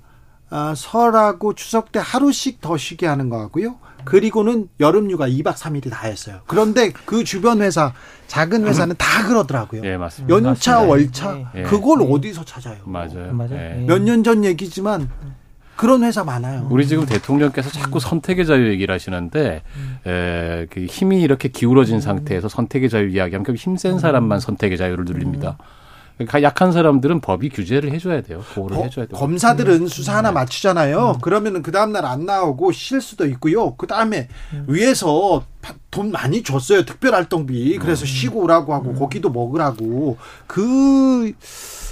아, 0.49 0.73
설하고 0.75 1.53
추석 1.53 1.93
때 1.93 1.99
하루씩 2.03 2.59
더 2.59 2.75
쉬게 2.75 3.07
하는 3.07 3.29
거 3.29 3.37
같고요. 3.37 3.77
그리고는 4.03 4.67
여름휴가 4.81 5.27
2박 5.29 5.53
3일이 5.53 5.89
다였어요. 5.89 6.41
그런데 6.47 6.91
그 7.05 7.23
주변 7.23 7.61
회사, 7.61 7.93
작은 8.27 8.65
회사는 8.67 8.95
다 8.97 9.27
그러더라고요. 9.27 9.81
예, 9.85 9.95
맞습니다. 9.95 10.35
연차, 10.35 10.49
맞습니다. 10.49 10.81
월차, 10.81 11.51
예. 11.55 11.63
그걸 11.63 12.01
예. 12.01 12.11
어디서 12.11 12.43
찾아요? 12.43 12.79
맞아요. 12.83 13.31
맞아요. 13.31 13.53
예. 13.53 13.85
몇년 13.87 14.23
전 14.23 14.43
얘기지만 14.43 15.09
그런 15.81 16.03
회사 16.03 16.23
많아요. 16.23 16.67
우리 16.69 16.85
지금 16.85 17.07
대통령께서 17.07 17.71
자꾸 17.71 17.99
선택의 17.99 18.45
자유 18.45 18.69
얘기를 18.69 18.93
하시는데, 18.93 19.63
에, 20.05 20.67
그 20.69 20.85
힘이 20.85 21.23
이렇게 21.23 21.49
기울어진 21.49 21.99
상태에서 21.99 22.49
선택의 22.49 22.87
자유 22.87 23.09
이야기하면 23.09 23.43
그 23.43 23.55
힘센 23.55 23.97
사람만 23.97 24.39
선택의 24.41 24.77
자유를 24.77 25.05
누립니다. 25.05 25.57
그러니까 26.25 26.43
약한 26.43 26.71
사람들은 26.71 27.21
법이 27.21 27.49
규제를 27.49 27.91
해줘야 27.91 28.21
돼요. 28.21 28.43
보호를 28.55 28.77
거, 28.77 28.83
해줘야 28.83 29.05
돼요. 29.05 29.19
검사들은 29.19 29.81
음. 29.81 29.87
수사 29.87 30.15
하나 30.17 30.31
맞추잖아요. 30.31 31.13
음. 31.15 31.21
그러면은 31.21 31.61
그 31.61 31.71
다음날 31.71 32.05
안 32.05 32.25
나오고 32.25 32.71
쉴 32.71 33.01
수도 33.01 33.25
있고요. 33.27 33.75
그 33.75 33.87
다음에 33.87 34.27
음. 34.53 34.65
위에서 34.67 35.43
돈 35.89 36.11
많이 36.11 36.43
줬어요. 36.43 36.85
특별활동비. 36.85 37.77
그래서 37.77 38.03
음. 38.03 38.07
쉬고 38.07 38.41
오라고 38.41 38.73
하고 38.73 38.93
고기도 38.93 39.29
먹으라고. 39.29 40.17
그 40.47 41.33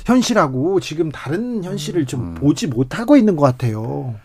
현실하고 0.06 0.80
지금 0.80 1.12
다른 1.12 1.64
현실을 1.64 2.06
좀 2.06 2.22
음. 2.22 2.36
보지 2.36 2.68
못하고 2.68 3.18
있는 3.18 3.36
것 3.36 3.46
같아요. 3.46 4.16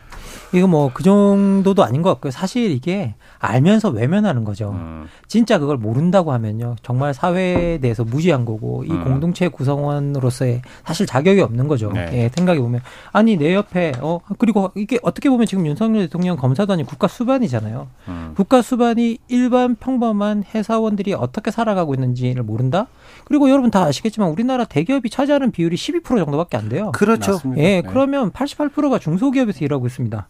이거 0.53 0.67
뭐 0.67 0.85
그 0.95 1.03
정도도 1.03 1.85
아닌 1.85 2.01
것 2.03 2.11
같고요. 2.11 2.31
사실 2.31 2.71
이게 2.71 3.15
알면서 3.39 3.91
외면하는 3.91 4.45
거죠. 4.45 4.71
음. 4.71 5.07
진짜 5.27 5.59
그걸 5.59 5.77
모른다고 5.77 6.33
하면요. 6.33 6.77
정말 6.83 7.13
사회에 7.13 7.79
대해서 7.79 8.05
무지한 8.05 8.45
거고 8.45 8.85
이 8.85 8.91
음. 8.91 9.05
공동체 9.05 9.49
구성원으로서의 9.49 10.63
사실 10.85 11.07
자격이 11.07 11.41
없는 11.41 11.69
거죠. 11.69 11.91
네. 11.93 12.09
예, 12.13 12.31
생각해 12.35 12.61
보면 12.61 12.81
아니 13.13 13.37
내 13.37 13.55
옆에 13.55 13.93
어 14.01 14.21
그리고 14.39 14.71
이게 14.77 14.99
어떻게 15.03 15.29
보면 15.29 15.47
지금 15.47 15.67
윤석열 15.67 16.05
대통령 16.05 16.39
아닌 16.69 16.87
국가 16.87 17.09
수반이잖아요. 17.09 17.89
음. 18.09 18.33
국가 18.37 18.63
수반이 18.63 19.19
일반 19.29 19.75
평범한 19.75 20.45
회사원들이 20.55 21.15
어떻게 21.15 21.51
살아가고 21.51 21.95
있는지를 21.95 22.43
모른다. 22.43 22.87
그리고 23.25 23.51
여러분 23.51 23.71
다 23.71 23.85
아시겠지만 23.85 24.31
우리나라 24.31 24.65
대기업이 24.65 25.11
차지하는 25.11 25.51
비율이 25.51 25.77
12% 25.77 26.05
정도밖에 26.05 26.57
안 26.57 26.69
돼요. 26.69 26.93
그렇죠. 26.93 27.33
맞습니다. 27.33 27.63
예, 27.63 27.81
네. 27.81 27.83
그러면 27.83 28.31
88%가 28.31 28.99
중소기업에서 28.99 29.65
일하고 29.65 29.87
있습니다. 29.87 30.29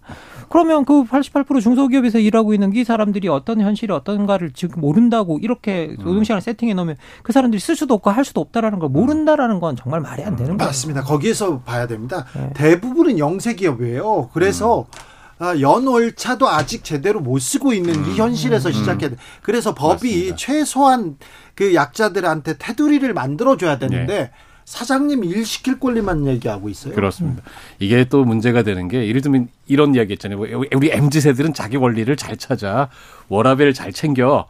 그러면 0.48 0.84
그 0.84 1.04
88% 1.04 1.60
중소기업에서 1.60 2.18
일하고 2.18 2.54
있는 2.54 2.74
이 2.74 2.84
사람들이 2.84 3.28
어떤 3.28 3.60
현실이 3.60 3.92
어떤가를 3.92 4.52
지금 4.52 4.80
모른다고 4.80 5.38
이렇게 5.40 5.96
음. 5.98 6.04
노동시간을 6.04 6.40
세팅해 6.42 6.74
놓으면 6.74 6.96
그 7.22 7.32
사람들이 7.32 7.60
쓸 7.60 7.76
수도 7.76 7.94
없고 7.94 8.10
할 8.10 8.24
수도 8.24 8.40
없다라는 8.40 8.78
걸 8.78 8.88
모른다라는 8.88 9.60
건 9.60 9.76
정말 9.76 10.00
말이 10.00 10.22
안 10.22 10.36
되는 10.36 10.56
거예요. 10.56 10.68
맞습니다. 10.68 11.02
거기에서 11.02 11.60
봐야 11.60 11.86
됩니다. 11.86 12.26
네. 12.34 12.50
대부분은 12.54 13.18
영세 13.18 13.54
기업이에요. 13.54 14.30
그래서 14.32 14.80
음. 14.80 15.14
아, 15.38 15.58
연월차도 15.58 16.48
아직 16.48 16.84
제대로 16.84 17.20
못 17.20 17.38
쓰고 17.40 17.72
있는 17.72 17.94
음. 17.94 18.10
이 18.10 18.16
현실에서 18.16 18.68
음. 18.68 18.72
시작해야 18.72 19.10
돼. 19.10 19.16
그래서 19.42 19.74
법이 19.74 20.08
맞습니다. 20.08 20.36
최소한 20.36 21.16
그 21.54 21.74
약자들한테 21.74 22.56
테두리를 22.58 23.12
만들어줘야 23.12 23.78
되는데 23.78 24.14
네. 24.14 24.30
사장님 24.64 25.24
일 25.24 25.44
시킬 25.44 25.78
권리만 25.78 26.26
얘기하고 26.26 26.68
있어요. 26.68 26.94
그렇습니다. 26.94 27.42
이게 27.78 28.04
또 28.04 28.24
문제가 28.24 28.62
되는 28.62 28.88
게 28.88 29.06
예를 29.06 29.20
들면 29.20 29.48
이런 29.66 29.94
이야기 29.94 30.12
했잖아요. 30.12 30.38
우리 30.74 30.90
MZ 30.92 31.20
세들은 31.20 31.54
자기 31.54 31.76
원리를 31.76 32.14
잘 32.16 32.36
찾아 32.36 32.88
워라벨 33.28 33.72
잘 33.72 33.92
챙겨. 33.92 34.46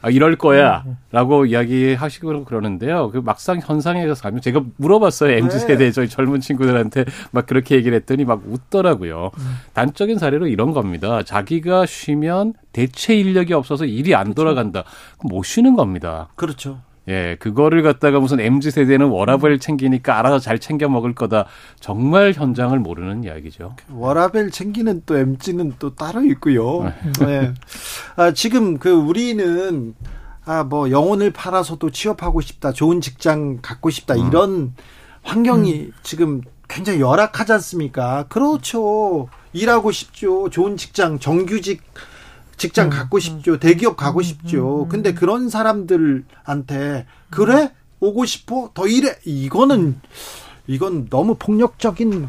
아, 0.00 0.10
이럴 0.10 0.36
거야. 0.36 0.84
라고 1.10 1.46
이야기하시고 1.46 2.44
그러는데요. 2.44 3.10
그 3.10 3.18
막상 3.18 3.60
현상에 3.60 4.06
서 4.06 4.14
가면 4.14 4.40
제가 4.40 4.62
물어봤어요. 4.76 5.32
MZ 5.32 5.58
세대 5.58 5.76
네. 5.76 5.90
저희 5.90 6.08
젊은 6.08 6.40
친구들한테 6.40 7.04
막 7.32 7.46
그렇게 7.46 7.74
얘기를 7.74 7.96
했더니 7.96 8.24
막 8.24 8.42
웃더라고요. 8.46 9.30
음. 9.36 9.56
단적인 9.72 10.18
사례로 10.18 10.46
이런 10.46 10.72
겁니다. 10.72 11.22
자기가 11.22 11.86
쉬면 11.86 12.54
대체 12.72 13.16
인력이 13.16 13.54
없어서 13.54 13.86
일이 13.86 14.14
안 14.14 14.24
그렇죠. 14.24 14.34
돌아간다. 14.36 14.84
그럼 15.18 15.30
못 15.30 15.42
쉬는 15.42 15.74
겁니다. 15.74 16.28
그렇죠. 16.36 16.80
예, 17.08 17.36
그거를 17.40 17.82
갖다가 17.82 18.20
무슨 18.20 18.38
MZ 18.38 18.70
세대는 18.70 19.08
워라벨 19.08 19.58
챙기니까 19.58 20.18
알아서 20.18 20.38
잘 20.38 20.58
챙겨 20.58 20.88
먹을 20.88 21.14
거다. 21.14 21.46
정말 21.80 22.32
현장을 22.34 22.78
모르는 22.78 23.24
이야기죠. 23.24 23.76
워라벨 23.90 24.50
챙기는 24.50 25.02
또 25.06 25.16
MZ는 25.16 25.74
또 25.78 25.94
따로 25.94 26.22
있고요. 26.24 26.92
네. 27.20 27.26
네. 27.26 27.54
아, 28.16 28.32
지금 28.32 28.78
그 28.78 28.90
우리는 28.90 29.94
아, 30.44 30.64
뭐 30.64 30.90
영혼을 30.90 31.30
팔아서도 31.30 31.90
취업하고 31.90 32.40
싶다. 32.40 32.72
좋은 32.72 33.00
직장 33.00 33.58
갖고 33.62 33.90
싶다. 33.90 34.14
음. 34.14 34.28
이런 34.28 34.74
환경이 35.22 35.80
음. 35.80 35.92
지금 36.02 36.42
굉장히 36.68 37.00
열악하지 37.00 37.52
않습니까? 37.52 38.26
그렇죠. 38.28 39.28
일하고 39.52 39.90
싶죠. 39.92 40.50
좋은 40.50 40.76
직장, 40.76 41.18
정규직 41.18 41.82
직장 42.58 42.86
음, 42.86 42.90
갖고 42.90 43.16
음. 43.16 43.20
싶죠. 43.20 43.58
대기업 43.58 43.96
가고 43.96 44.20
음, 44.20 44.22
싶죠. 44.22 44.86
근데 44.90 45.14
그런 45.14 45.48
사람들한테 45.48 47.06
그래 47.30 47.72
오고 48.00 48.26
싶어 48.26 48.70
더 48.74 48.86
일해 48.86 49.16
이거는 49.24 50.00
이건 50.66 51.08
너무 51.08 51.36
폭력적인 51.36 52.26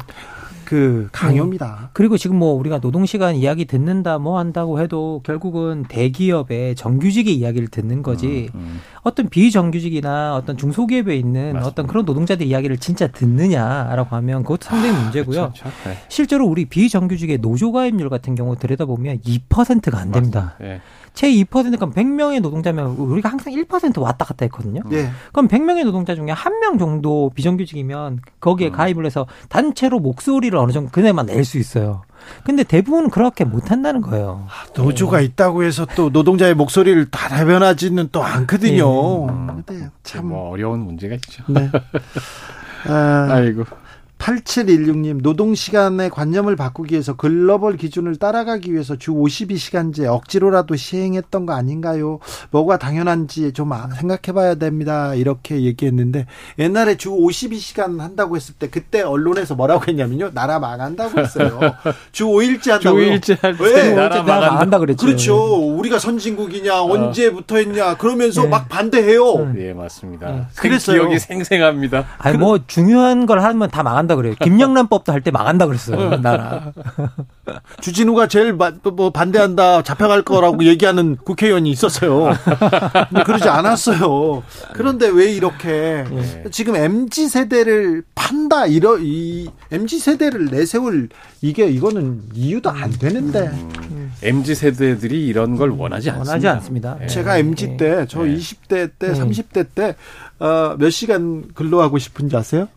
그 0.70 1.08
강요입니다. 1.10 1.78
음. 1.80 1.86
그리고 1.94 2.16
지금 2.16 2.36
뭐 2.36 2.52
우리가 2.52 2.78
노동 2.78 3.04
시간 3.04 3.34
이야기 3.34 3.64
듣는다 3.64 4.18
뭐 4.18 4.38
한다고 4.38 4.80
해도 4.80 5.20
결국은 5.24 5.84
대기업의 5.88 6.76
정규직의 6.76 7.34
이야기를 7.34 7.66
듣는 7.66 8.04
거지 8.04 8.50
음, 8.54 8.60
음. 8.60 8.80
어떤 9.02 9.28
비정규직이나 9.28 10.36
어떤 10.36 10.56
중소기업에 10.56 11.16
있는 11.16 11.54
맞습니다. 11.54 11.66
어떤 11.66 11.86
그런 11.88 12.04
노동자들 12.04 12.46
이야기를 12.46 12.78
진짜 12.78 13.08
듣느냐라고 13.08 14.14
하면 14.14 14.44
그것도 14.44 14.60
상당히 14.62 14.94
아, 14.96 15.02
문제고요. 15.02 15.50
그쵸, 15.52 15.64
그쵸. 15.64 15.88
네. 15.88 15.96
실제로 16.08 16.46
우리 16.46 16.66
비정규직의 16.66 17.38
노조 17.38 17.72
가입률 17.72 18.08
같은 18.08 18.36
경우 18.36 18.54
들여다보면 18.54 19.22
2%가 19.22 19.98
안 19.98 20.12
됩니다. 20.12 20.54
네. 20.60 20.80
채 21.12 21.28
2%가 21.30 21.86
100명의 21.86 22.40
노동자면 22.40 22.86
우리가 22.96 23.28
항상 23.28 23.52
1% 23.52 24.00
왔다 24.00 24.24
갔다 24.24 24.44
했거든요. 24.46 24.82
네. 24.88 25.10
그럼 25.32 25.48
100명의 25.48 25.84
노동자 25.84 26.14
중에 26.14 26.30
한 26.30 26.60
명 26.60 26.76
정도 26.78 27.30
비정규직이면 27.34 28.20
거기에 28.40 28.68
음. 28.68 28.72
가입을 28.72 29.06
해서 29.06 29.26
단체로 29.48 29.98
목소리를 29.98 30.56
어느 30.58 30.72
정도 30.72 30.90
그네만 30.90 31.26
낼 31.26 31.44
수 31.44 31.58
있어요. 31.58 32.02
근데 32.44 32.62
대부분 32.64 33.08
그렇게 33.10 33.44
못 33.44 33.70
한다는 33.70 34.02
거예요. 34.02 34.46
아, 34.48 34.66
노조가 34.76 35.18
네. 35.18 35.24
있다고 35.24 35.64
해서 35.64 35.86
또 35.96 36.10
노동자의 36.10 36.54
목소리를 36.54 37.10
다 37.10 37.28
대변하지는 37.28 38.10
또 38.12 38.22
않거든요. 38.22 39.26
네. 39.26 39.32
음, 39.32 39.90
참 40.02 40.26
뭐 40.26 40.50
어려운 40.50 40.80
문제가 40.80 41.14
있죠. 41.14 41.42
네. 41.48 41.70
아, 42.86 43.28
아이고. 43.30 43.64
8716님 44.20 45.22
노동시간의 45.22 46.10
관념을 46.10 46.54
바꾸기 46.54 46.92
위해서 46.92 47.16
글로벌 47.16 47.76
기준을 47.76 48.16
따라가기 48.16 48.72
위해서 48.72 48.96
주 48.96 49.12
52시간제 49.12 50.06
억지로라도 50.06 50.76
시행했던 50.76 51.46
거 51.46 51.54
아닌가요? 51.54 52.18
뭐가 52.50 52.78
당연한지 52.78 53.52
좀 53.52 53.72
아, 53.72 53.88
생각해 53.88 54.34
봐야 54.34 54.54
됩니다. 54.54 55.14
이렇게 55.14 55.62
얘기했는데 55.62 56.26
옛날에 56.58 56.96
주 56.96 57.10
52시간 57.10 57.98
한다고 57.98 58.36
했을 58.36 58.54
때 58.54 58.68
그때 58.68 59.00
언론에서 59.00 59.54
뭐라고 59.54 59.84
했냐면요. 59.88 60.32
나라 60.34 60.58
망한다고 60.58 61.18
했어요. 61.18 61.58
주 62.12 62.26
5일째 62.26 62.70
한다고. 62.72 62.98
주 62.98 63.34
5일째 63.34 63.40
할때 63.40 63.94
나라 63.94 64.22
망한다 64.22 64.78
그랬죠. 64.78 65.06
그렇죠. 65.06 65.76
우리가 65.78 65.98
선진국이냐 65.98 66.82
어. 66.82 66.90
언제부터 66.92 67.56
했냐 67.56 67.96
그러면서 67.96 68.42
네. 68.42 68.48
막 68.48 68.68
반대해요. 68.68 69.52
예, 69.56 69.68
네, 69.68 69.72
맞습니다. 69.74 70.30
네. 70.30 70.42
그랬어요. 70.56 71.00
기억이 71.00 71.18
생생합니다. 71.18 72.04
아니 72.18 72.36
뭐 72.36 72.58
중요한 72.66 73.24
걸 73.24 73.40
하면 73.40 73.70
다 73.70 73.82
망한다 73.82 74.09
그래요. 74.16 74.34
김영란법도 74.40 75.12
할 75.12 75.20
때 75.20 75.30
망한다 75.30 75.66
그랬어요. 75.66 76.16
나라. 76.20 76.72
주진우가 77.80 78.26
제일 78.28 78.52
뭐 78.54 79.10
반대한다 79.10 79.82
잡혀갈 79.82 80.22
거라고 80.22 80.64
얘기하는 80.64 81.16
국회의원이 81.16 81.70
있었어요. 81.70 82.32
근데 83.08 83.22
그러지 83.24 83.48
않았어요. 83.48 84.42
그런데 84.72 85.08
왜 85.08 85.32
이렇게 85.32 86.04
네. 86.10 86.44
지금 86.50 86.76
mz 86.76 87.28
세대를 87.28 88.02
판다 88.14 88.66
이러 88.66 88.98
이 88.98 89.48
mz 89.70 89.98
세대를 89.98 90.46
내세울 90.46 91.08
이게 91.42 91.66
이거는 91.66 92.22
이유도 92.34 92.70
안 92.70 92.90
되는데. 92.90 93.50
음. 94.22 94.28
MZ 94.28 94.54
세대들이 94.54 95.26
이런 95.26 95.56
걸 95.56 95.70
원하지 95.70 96.10
않습니다. 96.10 96.30
원하지 96.30 96.48
않습니다. 96.48 96.96
네. 97.00 97.06
제가 97.06 97.38
MZ 97.38 97.76
때, 97.76 98.06
저 98.08 98.24
네. 98.24 98.36
20대 98.36 98.90
때, 98.98 99.12
네. 99.12 99.12
30대 99.12 99.66
때, 99.74 99.96
어, 100.38 100.76
몇 100.78 100.90
시간 100.90 101.48
근로하고 101.54 101.98
싶은지 101.98 102.36
아세요? 102.36 102.68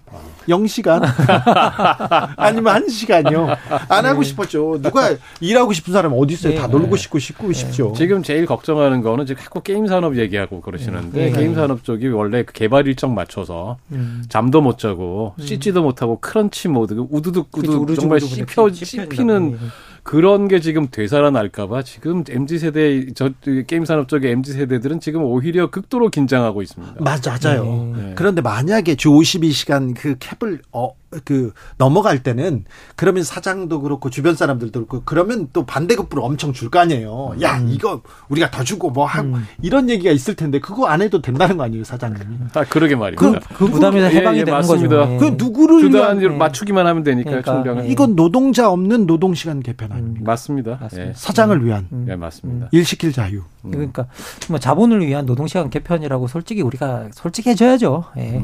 0시간? 0.48 1.02
아니면 2.38 2.86
1시간이요. 2.86 3.58
안 3.90 4.06
하고 4.06 4.22
네. 4.22 4.28
싶었죠. 4.28 4.80
누가 4.82 5.16
일하고 5.40 5.74
싶은 5.74 5.94
사람 5.94 6.14
어디 6.16 6.34
있어요? 6.34 6.54
네. 6.54 6.60
다 6.60 6.68
놀고 6.68 6.98
싶고 6.98 7.20
싶고 7.20 7.48
네. 7.48 7.54
싶죠. 7.54 7.94
지금 7.96 8.22
제일 8.22 8.46
걱정하는 8.46 9.02
거는 9.02 9.26
지금 9.26 9.42
자꾸 9.42 9.62
게임 9.62 9.88
산업 9.88 10.18
얘기하고 10.18 10.62
그러시는데 10.62 11.32
게임 11.32 11.56
산업 11.56 11.84
쪽이 11.84 12.10
원래 12.10 12.44
그 12.44 12.54
개발 12.54 12.88
일정 12.88 13.16
맞춰서 13.16 13.78
음. 13.92 14.24
잠도 14.30 14.62
못 14.62 14.78
자고 14.78 15.34
음. 15.40 15.46
씻지도 15.46 15.82
못하고 15.82 16.20
crunch 16.20 16.68
mode 16.68 16.94
우두둑 16.94 17.50
우두둑 17.58 17.96
정말 17.96 18.20
씹혀 18.20 18.72
씹히는 18.72 19.58
그런 20.04 20.50
게 20.50 20.60
지금 20.60 20.88
되살아날까봐 20.92 21.84
지금 21.84 22.24
mz 22.30 22.60
세대 22.60 23.06
저 23.14 23.32
게임 23.68 23.86
산업 23.86 24.10
쪽의 24.10 24.32
mz 24.32 24.54
세대들은 24.54 25.00
지금 25.00 25.24
오히려 25.24 25.70
극도로 25.72 26.10
긴장하고 26.10 26.62
있습니다. 26.62 26.96
맞아요. 27.00 27.94
네. 27.96 28.14
그런데 28.16 28.42
만약에 28.42 28.96
주 28.96 29.10
52시간 29.10 29.96
그 29.98 30.16
캡을 30.20 30.62
어, 30.72 30.92
그 31.26 31.54
넘어갈 31.78 32.24
때는 32.24 32.66
그러면 32.96 33.24
사장도 33.24 33.82
그렇고 33.82 34.10
주변 34.10 34.36
사람들도 34.36 34.86
그렇고 34.88 35.02
그러면 35.06 35.48
또 35.54 35.66
반대급부를 35.66 36.24
엄청 36.24 36.52
줄 36.54 36.70
거 36.74 36.80
아니에요. 36.80 37.36
야 37.42 37.58
음. 37.60 37.70
이거 37.72 38.02
우리가 38.30 38.50
더 38.50 38.64
주고 38.64 38.90
뭐 38.90 39.06
하고 39.06 39.28
음. 39.36 39.46
이런 39.62 39.90
얘기가 39.90 40.12
있을 40.12 40.36
텐데 40.36 40.60
그거 40.60 40.88
안 40.88 41.02
해도 41.02 41.22
된다는 41.22 41.58
거 41.58 41.64
아니에요 41.64 41.84
사장님이? 41.84 42.38
아 42.54 42.64
그러게 42.64 42.96
말입니다. 42.96 43.40
그, 43.48 43.54
그 43.56 43.68
부담에서 43.68 44.08
해방이 44.08 44.38
예, 44.38 44.42
예, 44.42 44.46
되는 44.46 44.58
맞습니다. 44.60 44.96
거죠. 44.98 45.18
그 45.20 45.26
누구를 45.44 45.92
위한 45.94 46.22
예. 46.22 46.28
맞추기만 46.30 46.88
하면 46.88 47.04
되니까요 47.04 47.42
그러니까, 47.42 47.54
총량을. 47.54 47.92
이건 47.92 48.16
노동자 48.16 48.72
없는 48.72 49.06
노동 49.06 49.34
시간 49.36 49.60
개편 49.62 49.92
아닙니까? 49.92 50.22
음, 50.22 50.26
맞습니다. 50.26 50.78
맞습니다. 50.82 51.10
예. 51.10 51.14
사장을 51.16 51.64
위한. 51.66 51.88
음. 51.92 52.08
예 52.10 52.16
맞습니다. 52.16 52.70
일 52.72 52.86
시킬 52.86 53.12
자유. 53.12 53.42
음. 53.66 53.72
그러니까 53.72 54.08
뭐 54.50 54.58
자본을 54.58 55.06
위한 55.06 55.26
노동 55.26 55.46
시간 55.48 55.70
개편이라고 55.70 56.28
솔직히 56.28 56.62
우리가 56.62 57.10
솔직해져야죠. 57.14 58.06
예. 58.18 58.42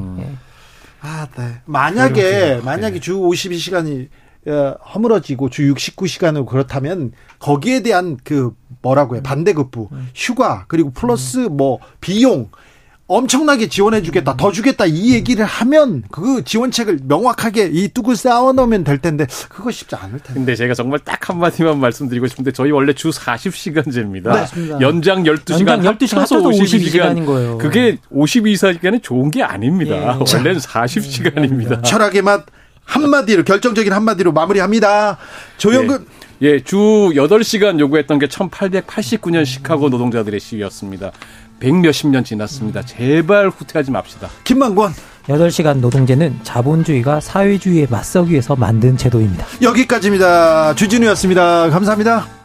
음. 1.04 1.08
예. 1.08 1.10
아, 1.10 1.28
네. 1.38 1.62
만약에 1.66 2.62
만약에 2.64 2.96
네. 2.96 3.00
주 3.00 3.18
52시간이 3.18 4.10
어, 4.48 4.76
허물어지고 4.94 5.50
주 5.50 5.64
69시간으로 5.74 6.46
그렇다면 6.46 7.12
거기에 7.40 7.82
대한 7.82 8.18
그 8.24 8.56
뭐라고 8.82 9.16
해 9.16 9.24
반대급부 9.24 9.90
음. 9.92 10.10
휴가 10.16 10.66
그리고 10.68 10.92
플러스 10.92 11.38
뭐 11.40 11.80
비용 12.00 12.50
엄청나게 13.10 13.68
지원해 13.68 14.04
주겠다, 14.04 14.38
더 14.38 14.52
주겠다 14.52 14.86
이 14.86 15.14
얘기를 15.14 15.44
하면 15.44 16.04
그 16.12 16.44
지원책을 16.46 17.00
명확하게 17.04 17.72
이 17.74 17.90
뚝을 17.90 18.16
쌓아 18.16 18.52
놓으면 18.52 18.84
될 18.84 19.00
텐데 19.00 19.26
그거 19.50 19.72
쉽지 19.72 19.96
않을 19.96 20.20
텐데. 20.20 20.34
근데 20.36 20.56
제가 20.56 20.76
정말 20.76 21.00
딱 21.00 21.28
한마디만 21.28 21.80
말씀드리고 21.80 22.28
싶은데 22.28 22.52
저희 22.52 22.70
원래 22.70 22.94
주 22.94 23.10
40시간제입니다. 23.10 24.54
네. 24.54 24.70
연장 24.80 25.24
12시간, 25.24 25.70
연장 25.70 25.98
12시간 25.98 26.20
합쳐서 26.20 26.50
52시간인 26.50 27.26
거예요. 27.26 27.58
그게 27.58 27.98
52시간이 28.14 29.02
좋은 29.02 29.32
게 29.32 29.42
아닙니다. 29.42 29.96
예. 29.96 30.02
원래는 30.38 30.60
40시간입니다. 30.60 31.84
철학의 31.84 32.22
맛 32.22 32.46
한마디로 32.86 33.44
결정적인 33.44 33.92
한마디로 33.92 34.34
마무리합니다. 34.34 35.18
조영근 35.58 36.06
예. 36.42 36.48
예, 36.48 36.64
주 36.64 36.78
8시간 36.78 37.80
요구했던 37.80 38.20
게 38.20 38.28
1889년 38.28 39.46
시카고 39.46 39.90
노동자들의 39.90 40.40
시위였습니다. 40.40 41.12
백 41.60 41.74
몇십 41.76 42.10
년 42.10 42.24
지났습니다. 42.24 42.82
제발 42.84 43.50
후퇴하지 43.50 43.92
맙시다. 43.92 44.30
김만권. 44.44 44.94
8시간 45.28 45.78
노동제는 45.80 46.40
자본주의가 46.44 47.20
사회주의에 47.20 47.86
맞서기 47.90 48.32
위해서 48.32 48.56
만든 48.56 48.98
제도입니다. 48.98 49.46
여기까지입니다. 49.62 50.74
주진우였습니다. 50.74 51.70
감사합니다. 51.70 52.39